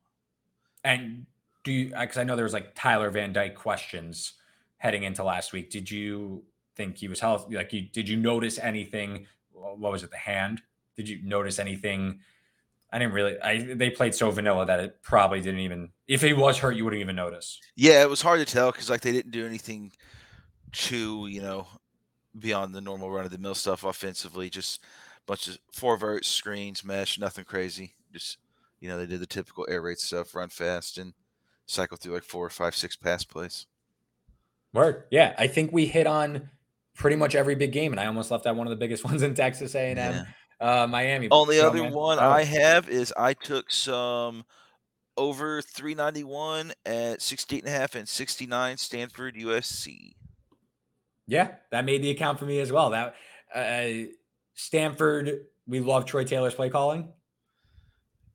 [0.84, 1.26] And
[1.64, 4.34] do you, uh, because I know there was like Tyler Van Dyke questions
[4.78, 5.70] heading into last week.
[5.70, 6.44] Did you
[6.76, 7.56] think he was healthy?
[7.56, 9.26] Like, you, did you notice anything?
[9.52, 10.62] What was it, the hand?
[10.96, 12.20] Did you notice anything
[12.92, 13.38] I didn't really.
[13.40, 15.90] I they played so vanilla that it probably didn't even.
[16.06, 17.58] If he was hurt, you wouldn't even notice.
[17.74, 19.92] Yeah, it was hard to tell because like they didn't do anything
[20.72, 21.66] too, you know,
[22.38, 24.48] beyond the normal run of the mill stuff offensively.
[24.48, 24.86] Just a
[25.26, 27.94] bunch of four verts, screens, mesh, nothing crazy.
[28.12, 28.38] Just
[28.80, 31.12] you know, they did the typical air raid stuff, run fast, and
[31.66, 33.66] cycle through like four, five, six pass plays.
[34.72, 35.34] Word, yeah.
[35.38, 36.50] I think we hit on
[36.94, 39.22] pretty much every big game, and I almost left out one of the biggest ones
[39.22, 40.26] in Texas A and M.
[40.60, 41.28] Uh, Miami.
[41.30, 41.92] Only other man.
[41.92, 42.30] one oh.
[42.30, 44.44] I have is I took some
[45.16, 50.14] over 391 at 68 and a half and 69 Stanford USC.
[51.26, 52.90] Yeah, that made the account for me as well.
[52.90, 53.14] That
[53.54, 54.08] uh,
[54.54, 57.08] Stanford, we love Troy Taylor's play calling.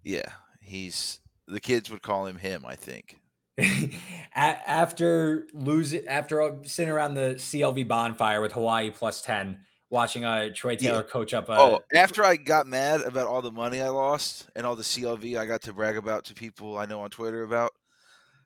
[0.03, 0.29] Yeah,
[0.61, 2.65] he's the kids would call him him.
[2.65, 3.17] I think.
[4.35, 9.59] after losing, after sitting around the CLV bonfire with Hawaii plus ten,
[9.91, 11.11] watching uh, Troy Taylor yeah.
[11.11, 11.45] coach up.
[11.49, 15.37] oh, after I got mad about all the money I lost and all the CLV
[15.37, 17.71] I got to brag about to people I know on Twitter about,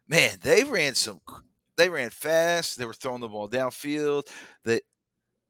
[0.10, 1.22] man, they ran some.
[1.78, 2.78] They ran fast.
[2.78, 4.28] They were throwing the ball downfield.
[4.64, 4.82] That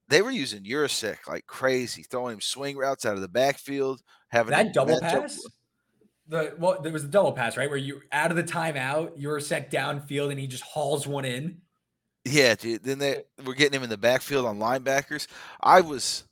[0.09, 4.01] they, they were using Yurosek like crazy, throwing him swing routes out of the backfield.
[4.29, 5.39] Having that double pass.
[6.27, 7.69] The well, there was a double pass, right?
[7.69, 11.61] Where you out of the timeout, you're set downfield, and he just hauls one in.
[12.25, 12.83] Yeah, dude.
[12.83, 15.27] Then they we're getting him in the backfield on linebackers.
[15.61, 16.23] I was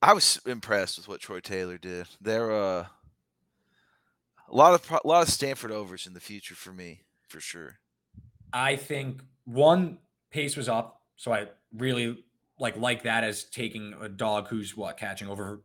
[0.00, 2.06] I was impressed with what Troy Taylor did.
[2.20, 2.86] There uh
[4.48, 7.78] a lot of a lot of Stanford overs in the future for me, for sure.
[8.52, 9.98] I think one
[10.30, 12.24] pace was up, so I really
[12.60, 15.62] like like that as taking a dog who's what catching over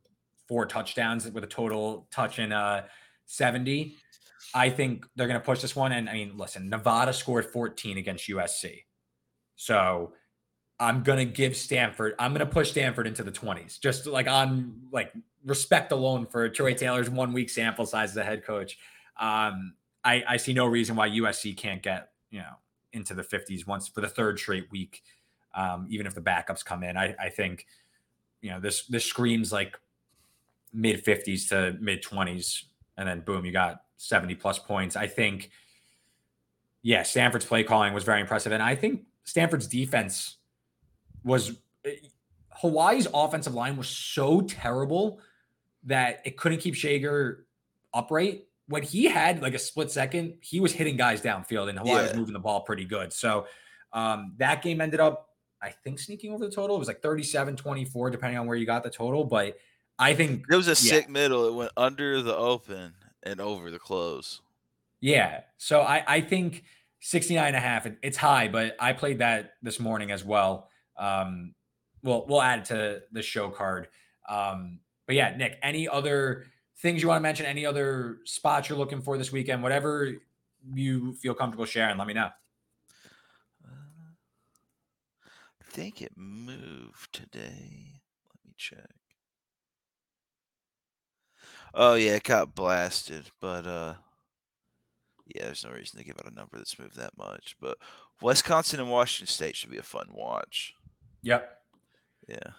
[0.47, 2.85] four touchdowns with a total touch in uh
[3.27, 3.95] 70.
[4.53, 5.91] I think they're going to push this one.
[5.91, 8.84] And I mean, listen, Nevada scored 14 against USC.
[9.56, 10.14] So
[10.80, 14.28] I'm going to give Stanford, I'm going to push Stanford into the 20s, just like
[14.28, 15.11] on like
[15.45, 18.78] respect alone for Troy Taylor's one week sample size as a head coach.
[19.19, 22.53] Um, I, I see no reason why USC can't get, you know,
[22.94, 25.02] into the 50s once for the third straight week.
[25.56, 27.65] Um, even if the backups come in, I, I think,
[28.41, 29.78] you know, this, this screams like
[30.72, 32.64] mid 50s to mid 20s.
[32.98, 34.95] And then boom, you got 70 plus points.
[34.95, 35.52] I think,
[36.82, 38.52] yeah, Stanford's play calling was very impressive.
[38.52, 40.38] And I think Stanford's defense
[41.24, 41.52] was
[41.84, 41.95] eh,
[42.52, 45.19] Hawaii's offensive line was so terrible
[45.84, 47.45] that it couldn't keep Schager
[47.94, 48.45] upright.
[48.68, 52.02] When he had like a split second, he was hitting guys downfield and Hawaii yeah.
[52.03, 53.14] was moving the ball pretty good.
[53.14, 53.48] So
[53.94, 55.30] um, that game ended up,
[55.61, 56.76] I think, sneaking over the total.
[56.76, 59.24] It was like 37 24, depending on where you got the total.
[59.24, 59.57] But
[59.98, 60.76] I think it was a yeah.
[60.76, 61.48] sick middle.
[61.48, 64.41] It went under the open and over the close.
[64.99, 65.41] Yeah.
[65.57, 66.64] So I, I think
[67.02, 70.69] 69 and a half, it's high, but I played that this morning as well.
[70.98, 71.53] Um,
[72.03, 73.88] we'll, we'll add it to the show card.
[74.27, 76.45] Um, but yeah, Nick, any other
[76.80, 77.45] things you want to mention?
[77.45, 79.64] Any other spots you're looking for this weekend?
[79.64, 80.14] Whatever
[80.73, 82.30] you feel comfortable sharing, let me know.
[83.65, 84.14] Uh,
[85.61, 88.02] I think it moved today.
[88.30, 89.06] Let me check.
[91.73, 93.94] Oh yeah, it got blasted, but uh
[95.35, 97.56] yeah, there's no reason to give out a number that's moved that much.
[97.60, 97.77] But
[98.22, 100.73] Wisconsin and Washington State should be a fun watch.
[101.23, 101.52] Yep.
[102.27, 102.52] Yeah.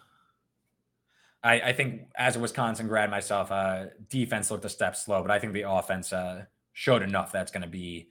[1.43, 5.31] I, I think as a Wisconsin grad myself, uh, defense looked a step slow, but
[5.31, 8.09] I think the offense uh, showed enough that's going to be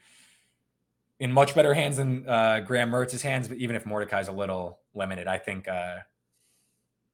[1.20, 3.48] in much better hands than uh, Graham Mertz's hands.
[3.48, 5.98] But even if Mordecai's a little limited, I think uh,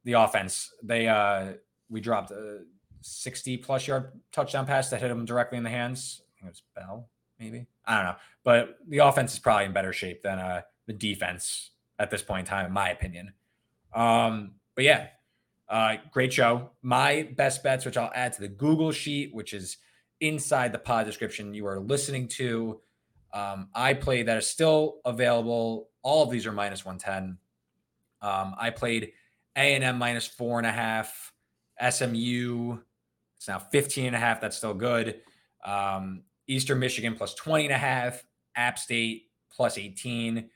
[0.04, 1.54] the offense they uh,
[1.90, 2.64] we dropped uh,
[3.04, 6.22] 60 plus yard touchdown pass that hit him directly in the hands.
[6.22, 7.10] I think it was Bell,
[7.40, 7.68] maybe.
[7.86, 8.16] I don't know.
[8.44, 12.42] But the offense is probably in better shape than uh, the defense at this point
[12.42, 13.34] in time, in my opinion.
[13.94, 15.08] Um, but yeah,
[15.70, 16.72] uh, great show.
[16.82, 19.78] My best bets, which I'll add to the Google sheet, which is
[20.22, 22.80] inside the pod description you are listening to.
[23.34, 25.90] Um, I play that is still available.
[26.02, 27.38] All of these are minus 110.
[28.22, 29.14] Um, I played
[29.56, 31.34] A&M minus four and a half,
[31.90, 32.78] SMU
[33.44, 34.40] it's now 15 and a half.
[34.40, 35.20] That's still good.
[35.66, 38.24] Um, Eastern Michigan plus 20 and a half.
[38.56, 40.50] App State plus 18.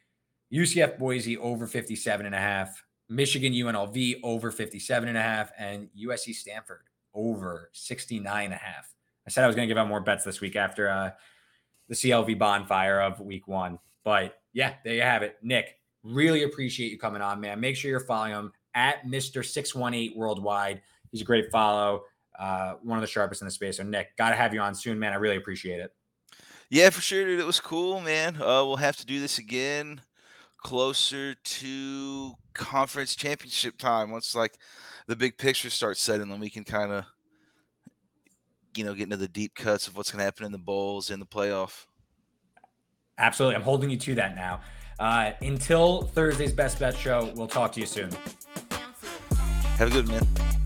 [0.53, 2.81] UCF Boise over 57 and a half.
[3.09, 5.51] Michigan UNLV over 57 and a half.
[5.59, 6.79] And USC Stanford
[7.13, 8.93] over 69 and a half.
[9.27, 11.09] I said I was going to give out more bets this week after uh,
[11.89, 13.79] the CLV bonfire of week one.
[14.05, 15.35] But yeah, there you have it.
[15.43, 17.59] Nick, really appreciate you coming on, man.
[17.59, 19.43] Make sure you're following him at Mr.
[19.43, 20.81] 618 Worldwide.
[21.11, 22.03] He's a great follow
[22.39, 23.77] uh, one of the sharpest in the space.
[23.77, 25.13] So Nick, got to have you on soon, man.
[25.13, 25.91] I really appreciate it.
[26.69, 27.39] Yeah, for sure, dude.
[27.39, 28.35] It was cool, man.
[28.35, 30.01] Uh, we'll have to do this again
[30.57, 34.11] closer to conference championship time.
[34.11, 34.57] Once like
[35.07, 37.05] the big picture starts setting, then we can kind of,
[38.75, 41.09] you know, get into the deep cuts of what's going to happen in the bowls
[41.09, 41.85] in the playoff.
[43.17, 44.61] Absolutely, I'm holding you to that now.
[44.99, 48.09] Uh, until Thursday's best bet show, we'll talk to you soon.
[49.77, 50.56] Have a good one, man.